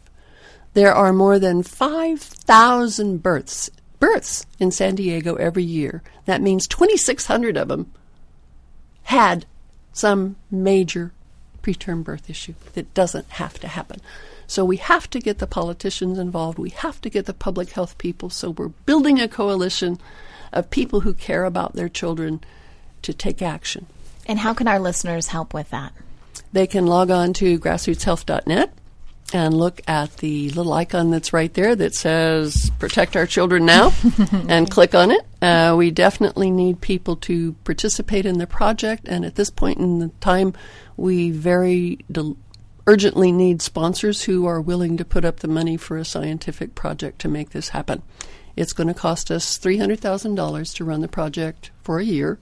There 0.75 0.93
are 0.93 1.13
more 1.13 1.39
than 1.39 1.63
5,000 1.63 3.23
births 3.23 3.71
births 4.01 4.45
in 4.59 4.73
San 4.73 4.97
Diego 4.97 5.37
every 5.37 5.63
year. 5.63 6.03
That 6.25 6.43
means 6.43 6.67
2,600 6.67 7.57
of 7.57 7.69
them 7.69 7.93
had 9.05 9.47
some 9.93 10.35
major 10.51 11.13
preterm 11.63 12.03
birth 12.03 12.29
issue 12.29 12.55
that 12.73 12.93
doesn't 12.95 13.31
have 13.31 13.61
to 13.61 13.69
happen. 13.69 14.01
So 14.49 14.65
we 14.65 14.79
have 14.79 15.09
to 15.11 15.21
get 15.21 15.39
the 15.39 15.47
politicians 15.47 16.19
involved. 16.19 16.59
We 16.59 16.71
have 16.71 17.01
to 17.03 17.11
get 17.11 17.27
the 17.27 17.33
public 17.33 17.71
health 17.71 17.97
people. 17.99 18.29
So 18.29 18.51
we're 18.51 18.69
building 18.69 19.21
a 19.21 19.29
coalition 19.29 20.01
of 20.53 20.71
people 20.71 21.01
who 21.01 21.15
care 21.15 21.45
about 21.45 21.75
their 21.75 21.89
children 21.89 22.41
to 23.03 23.13
take 23.13 23.43
action. 23.43 23.87
And 24.27 24.39
how 24.39 24.55
can 24.55 24.69
our 24.69 24.79
listeners 24.79 25.29
help 25.29 25.53
with 25.53 25.71
that? 25.71 25.93
They 26.53 26.67
can 26.67 26.87
log 26.87 27.11
on 27.11 27.33
to 27.35 27.59
grassrootshealth.net 27.59 28.73
and 29.35 29.55
look 29.55 29.81
at 29.89 30.19
the 30.19 30.51
little 30.51 30.73
icon 30.73 31.11
that's 31.11 31.33
right 31.33 31.53
there 31.55 31.75
that 31.75 31.95
says 31.95 32.71
Protect 32.79 33.17
Our 33.17 33.27
Children 33.27 33.65
Now 33.65 33.93
and 34.49 34.71
click 34.71 34.95
on 34.95 35.11
it. 35.11 35.23
Uh, 35.41 35.75
we 35.77 35.91
definitely 35.91 36.51
need 36.51 36.81
people 36.81 37.17
to 37.17 37.53
participate 37.65 38.27
in 38.27 38.39
the 38.39 38.47
project, 38.47 39.09
and 39.09 39.25
at 39.25 39.37
this 39.37 39.51
point 39.51 39.79
in 39.79 39.99
the 39.99 40.09
time, 40.21 40.53
we 40.97 41.31
very 41.31 41.99
de- 42.11 42.37
urgently 42.87 43.33
need 43.33 43.63
sponsors 43.63 44.23
who 44.23 44.47
are 44.47 44.61
willing 44.61 44.97
to 44.99 45.05
put 45.05 45.25
up 45.25 45.41
the 45.41 45.49
money 45.49 45.77
for 45.77 45.97
a 45.97 46.05
scientific 46.05 46.75
project 46.75 47.21
to 47.21 47.29
make 47.29 47.51
this 47.51 47.71
happen. 47.71 48.03
It's 48.57 48.73
going 48.73 48.89
to 48.89 48.95
cost 48.95 49.31
us 49.31 49.59
$300,000 49.59 50.75
to 50.75 50.85
run 50.85 51.01
the 51.01 51.09
project 51.09 51.71
for 51.83 51.99
a 51.99 52.05
year. 52.05 52.39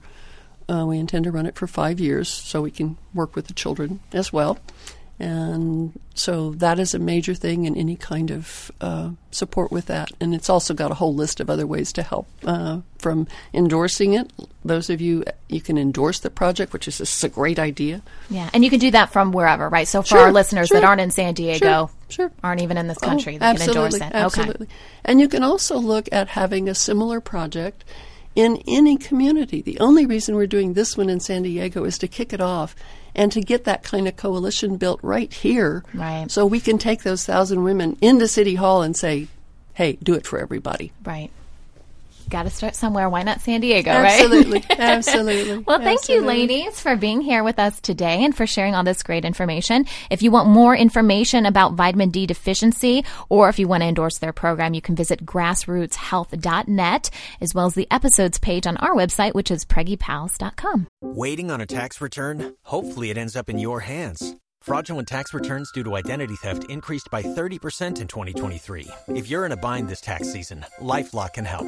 Uh, 0.69 0.85
we 0.85 0.97
intend 0.97 1.25
to 1.25 1.31
run 1.31 1.45
it 1.45 1.55
for 1.55 1.67
five 1.67 1.99
years 1.99 2.29
so 2.29 2.61
we 2.61 2.71
can 2.71 2.97
work 3.13 3.35
with 3.35 3.47
the 3.47 3.53
children 3.53 3.99
as 4.13 4.31
well. 4.31 4.59
And 5.19 5.99
so 6.15 6.51
that 6.53 6.79
is 6.79 6.95
a 6.95 6.99
major 6.99 7.35
thing 7.35 7.65
in 7.65 7.77
any 7.77 7.95
kind 7.95 8.31
of 8.31 8.71
uh, 8.81 9.11
support 9.29 9.71
with 9.71 9.85
that. 9.85 10.09
And 10.19 10.33
it's 10.33 10.49
also 10.49 10.73
got 10.73 10.89
a 10.89 10.95
whole 10.95 11.13
list 11.13 11.39
of 11.39 11.47
other 11.47 11.67
ways 11.67 11.93
to 11.93 12.01
help 12.01 12.27
uh, 12.43 12.79
from 12.97 13.27
endorsing 13.53 14.13
it. 14.13 14.31
Those 14.65 14.89
of 14.89 14.99
you, 14.99 15.23
you 15.47 15.61
can 15.61 15.77
endorse 15.77 16.19
the 16.19 16.31
project, 16.31 16.73
which 16.73 16.87
is 16.87 16.97
just 16.97 17.23
a 17.23 17.29
great 17.29 17.59
idea. 17.59 18.01
Yeah, 18.31 18.49
and 18.51 18.63
you 18.63 18.71
can 18.71 18.79
do 18.79 18.89
that 18.91 19.13
from 19.13 19.31
wherever, 19.31 19.69
right? 19.69 19.87
So 19.87 20.01
for 20.01 20.07
Sure, 20.07 20.19
our 20.21 20.31
listeners 20.31 20.69
sure. 20.69 20.79
that 20.79 20.87
aren't 20.87 21.01
in 21.01 21.11
San 21.11 21.35
Diego, 21.35 21.59
Sure, 21.87 21.89
aren't 22.43 22.61
even 22.61 22.77
in 22.77 22.87
this 22.87 22.97
oh, 23.01 23.05
country, 23.05 23.37
Oh, 23.39 23.53
they 23.53 23.59
can 23.59 23.69
endorse 23.69 23.95
absolutely, 23.95 24.07
it. 24.07 24.13
Absolutely. 24.13 24.65
Okay. 24.67 24.75
And 25.05 25.19
you 25.19 25.27
can 25.27 25.43
also 25.43 25.77
look 25.77 26.09
at 26.11 26.29
having 26.29 26.67
a 26.69 26.75
similar 26.75 27.21
project 27.21 27.83
in 28.35 28.61
any 28.67 28.97
community. 28.97 29.61
The 29.61 29.79
only 29.79 30.05
reason 30.05 30.35
we're 30.35 30.47
doing 30.47 30.73
this 30.73 30.97
one 30.97 31.09
in 31.09 31.19
San 31.19 31.43
Diego 31.43 31.83
is 31.83 31.97
to 31.99 32.07
kick 32.07 32.33
it 32.33 32.41
off 32.41 32.75
and 33.13 33.31
to 33.31 33.41
get 33.41 33.65
that 33.65 33.83
kind 33.83 34.07
of 34.07 34.15
coalition 34.15 34.77
built 34.77 34.99
right 35.03 35.31
here. 35.31 35.83
Right. 35.93 36.31
So 36.31 36.45
we 36.45 36.59
can 36.59 36.77
take 36.77 37.03
those 37.03 37.25
thousand 37.25 37.63
women 37.63 37.97
into 38.01 38.27
City 38.27 38.55
Hall 38.55 38.81
and 38.81 38.95
say, 38.95 39.27
hey, 39.73 39.97
do 40.01 40.13
it 40.13 40.25
for 40.25 40.39
everybody. 40.39 40.91
Right. 41.03 41.29
Got 42.31 42.43
to 42.43 42.49
start 42.49 42.75
somewhere. 42.75 43.09
Why 43.09 43.23
not 43.23 43.41
San 43.41 43.59
Diego, 43.59 43.91
Absolutely. 43.91 44.59
right? 44.59 44.79
Absolutely. 44.79 44.79
Absolutely. 45.49 45.63
well, 45.67 45.79
thank 45.79 46.07
you, 46.07 46.21
ladies, 46.21 46.79
for 46.79 46.95
being 46.95 47.19
here 47.19 47.43
with 47.43 47.59
us 47.59 47.81
today 47.81 48.23
and 48.23 48.33
for 48.33 48.47
sharing 48.47 48.73
all 48.73 48.85
this 48.85 49.03
great 49.03 49.25
information. 49.25 49.85
If 50.09 50.21
you 50.21 50.31
want 50.31 50.47
more 50.47 50.73
information 50.73 51.45
about 51.45 51.73
vitamin 51.73 52.09
D 52.09 52.25
deficiency 52.25 53.03
or 53.27 53.49
if 53.49 53.59
you 53.59 53.67
want 53.67 53.83
to 53.83 53.87
endorse 53.87 54.19
their 54.19 54.31
program, 54.31 54.73
you 54.73 54.81
can 54.81 54.95
visit 54.95 55.25
grassrootshealth.net 55.25 57.09
as 57.41 57.53
well 57.53 57.65
as 57.65 57.75
the 57.75 57.87
episodes 57.91 58.39
page 58.39 58.65
on 58.65 58.77
our 58.77 58.95
website, 58.95 59.33
which 59.33 59.51
is 59.51 59.65
preggypals.com. 59.65 60.87
Waiting 61.01 61.51
on 61.51 61.59
a 61.59 61.65
tax 61.65 61.99
return? 61.99 62.55
Hopefully, 62.63 63.09
it 63.09 63.17
ends 63.17 63.35
up 63.35 63.49
in 63.49 63.59
your 63.59 63.81
hands. 63.81 64.37
Fraudulent 64.61 65.09
tax 65.09 65.33
returns 65.33 65.69
due 65.73 65.83
to 65.83 65.97
identity 65.97 66.35
theft 66.35 66.63
increased 66.69 67.09
by 67.11 67.23
30% 67.23 67.99
in 67.99 68.07
2023. 68.07 68.87
If 69.09 69.27
you're 69.29 69.45
in 69.45 69.51
a 69.51 69.57
bind 69.57 69.89
this 69.89 69.99
tax 69.99 70.31
season, 70.31 70.65
LifeLock 70.79 71.33
can 71.33 71.45
help. 71.45 71.67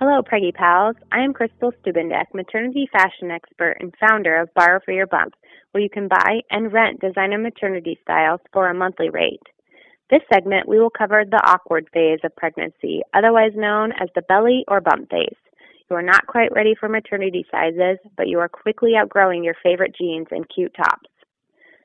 Hello, 0.00 0.22
Preggy 0.22 0.54
Pals. 0.54 0.94
I 1.10 1.24
am 1.24 1.32
Crystal 1.32 1.72
Stubendek, 1.72 2.26
maternity 2.32 2.88
fashion 2.92 3.32
expert 3.32 3.78
and 3.80 3.92
founder 3.98 4.40
of 4.40 4.54
Borrow 4.54 4.78
for 4.84 4.92
Your 4.92 5.08
Bump, 5.08 5.34
where 5.72 5.82
you 5.82 5.90
can 5.90 6.06
buy 6.06 6.38
and 6.52 6.72
rent 6.72 7.00
designer 7.00 7.36
maternity 7.36 7.98
styles 8.04 8.38
for 8.52 8.68
a 8.68 8.74
monthly 8.74 9.10
rate. 9.10 9.42
This 10.08 10.20
segment, 10.32 10.68
we 10.68 10.78
will 10.78 10.88
cover 10.88 11.24
the 11.24 11.42
awkward 11.44 11.88
phase 11.92 12.20
of 12.22 12.36
pregnancy, 12.36 13.02
otherwise 13.12 13.50
known 13.56 13.90
as 14.00 14.08
the 14.14 14.22
belly 14.22 14.64
or 14.68 14.80
bump 14.80 15.10
phase. 15.10 15.34
You 15.90 15.96
are 15.96 16.02
not 16.02 16.28
quite 16.28 16.52
ready 16.54 16.76
for 16.78 16.88
maternity 16.88 17.44
sizes, 17.50 17.98
but 18.16 18.28
you 18.28 18.38
are 18.38 18.48
quickly 18.48 18.92
outgrowing 18.96 19.42
your 19.42 19.56
favorite 19.64 19.96
jeans 19.98 20.28
and 20.30 20.48
cute 20.48 20.76
tops. 20.76 21.10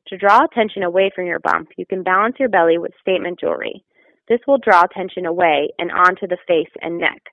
To 0.10 0.18
draw 0.18 0.46
attention 0.46 0.84
away 0.84 1.10
from 1.16 1.26
your 1.26 1.40
bump, 1.40 1.70
you 1.78 1.88
can 1.88 2.04
balance 2.04 2.36
your 2.38 2.50
belly 2.50 2.78
with 2.78 2.92
statement 3.02 3.40
jewelry. 3.40 3.84
This 4.30 4.42
will 4.46 4.60
draw 4.60 4.84
attention 4.84 5.26
away 5.26 5.70
and 5.80 5.92
onto 5.92 6.28
the 6.28 6.38
face 6.48 6.70
and 6.80 7.00
neck. 7.00 7.33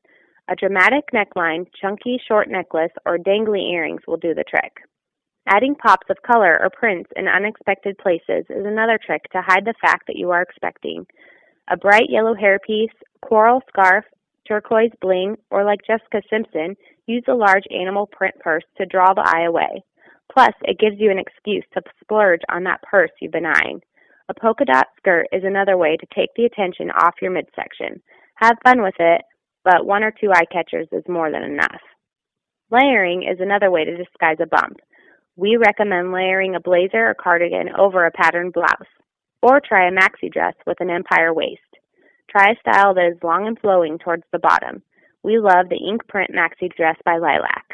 A 0.50 0.56
dramatic 0.56 1.04
neckline, 1.14 1.66
chunky 1.80 2.20
short 2.26 2.50
necklace, 2.50 2.90
or 3.06 3.18
dangly 3.18 3.70
earrings 3.72 4.00
will 4.08 4.16
do 4.16 4.34
the 4.34 4.42
trick. 4.42 4.78
Adding 5.46 5.76
pops 5.76 6.10
of 6.10 6.22
color 6.26 6.58
or 6.60 6.70
prints 6.70 7.08
in 7.14 7.28
unexpected 7.28 7.96
places 7.98 8.44
is 8.50 8.66
another 8.66 8.98
trick 8.98 9.22
to 9.30 9.42
hide 9.42 9.64
the 9.64 9.78
fact 9.80 10.08
that 10.08 10.16
you 10.16 10.32
are 10.32 10.42
expecting. 10.42 11.06
A 11.70 11.76
bright 11.76 12.08
yellow 12.08 12.34
hairpiece, 12.34 12.90
coral 13.22 13.62
scarf, 13.68 14.04
turquoise 14.46 14.90
bling, 15.00 15.36
or 15.52 15.62
like 15.64 15.86
Jessica 15.86 16.20
Simpson, 16.28 16.74
use 17.06 17.22
a 17.28 17.34
large 17.34 17.64
animal 17.70 18.08
print 18.08 18.34
purse 18.40 18.64
to 18.76 18.86
draw 18.86 19.14
the 19.14 19.22
eye 19.24 19.44
away. 19.44 19.84
Plus, 20.32 20.52
it 20.62 20.80
gives 20.80 20.96
you 20.98 21.12
an 21.12 21.18
excuse 21.20 21.64
to 21.74 21.82
splurge 22.00 22.42
on 22.48 22.64
that 22.64 22.82
purse 22.82 23.10
you've 23.20 23.30
been 23.30 23.46
eyeing. 23.46 23.80
A 24.28 24.34
polka 24.34 24.64
dot 24.64 24.88
skirt 24.96 25.28
is 25.30 25.44
another 25.44 25.76
way 25.76 25.96
to 25.96 26.06
take 26.12 26.30
the 26.34 26.44
attention 26.44 26.90
off 26.90 27.14
your 27.22 27.30
midsection. 27.30 28.02
Have 28.34 28.58
fun 28.64 28.82
with 28.82 28.94
it, 28.98 29.22
but 29.64 29.86
one 29.86 30.02
or 30.02 30.10
two 30.10 30.30
eye 30.32 30.46
catchers 30.50 30.88
is 30.92 31.04
more 31.08 31.30
than 31.30 31.42
enough. 31.42 31.80
Layering 32.70 33.22
is 33.22 33.38
another 33.40 33.70
way 33.70 33.84
to 33.84 33.96
disguise 33.96 34.38
a 34.40 34.46
bump. 34.46 34.78
We 35.36 35.56
recommend 35.56 36.12
layering 36.12 36.54
a 36.54 36.60
blazer 36.60 37.10
or 37.10 37.14
cardigan 37.14 37.70
over 37.78 38.04
a 38.04 38.10
patterned 38.10 38.52
blouse, 38.52 38.88
or 39.42 39.60
try 39.60 39.88
a 39.88 39.92
maxi 39.92 40.30
dress 40.30 40.54
with 40.66 40.80
an 40.80 40.90
empire 40.90 41.32
waist. 41.34 41.60
Try 42.30 42.50
a 42.50 42.60
style 42.60 42.94
that 42.94 43.10
is 43.12 43.22
long 43.22 43.46
and 43.46 43.58
flowing 43.58 43.98
towards 43.98 44.22
the 44.32 44.38
bottom. 44.38 44.82
We 45.22 45.38
love 45.38 45.68
the 45.68 45.76
ink 45.76 46.06
print 46.08 46.30
maxi 46.30 46.72
dress 46.74 46.96
by 47.04 47.18
Lilac. 47.18 47.64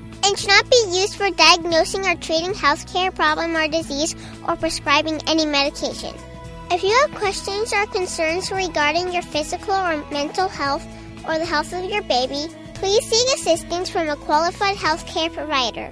and 0.23 0.37
should 0.37 0.49
not 0.49 0.69
be 0.69 0.83
used 0.87 1.15
for 1.15 1.29
diagnosing 1.31 2.05
or 2.05 2.15
treating 2.15 2.53
healthcare 2.53 3.13
problem 3.13 3.55
or 3.55 3.67
disease 3.67 4.15
or 4.47 4.55
prescribing 4.55 5.21
any 5.27 5.45
medication. 5.45 6.13
If 6.71 6.83
you 6.83 6.91
have 7.01 7.19
questions 7.19 7.73
or 7.73 7.85
concerns 7.87 8.51
regarding 8.51 9.11
your 9.11 9.23
physical 9.23 9.73
or 9.73 9.97
mental 10.11 10.47
health 10.47 10.85
or 11.27 11.37
the 11.37 11.45
health 11.45 11.73
of 11.73 11.89
your 11.89 12.01
baby, 12.03 12.47
please 12.75 13.05
seek 13.05 13.35
assistance 13.35 13.89
from 13.89 14.09
a 14.09 14.15
qualified 14.15 14.77
healthcare 14.77 15.31
provider. 15.33 15.91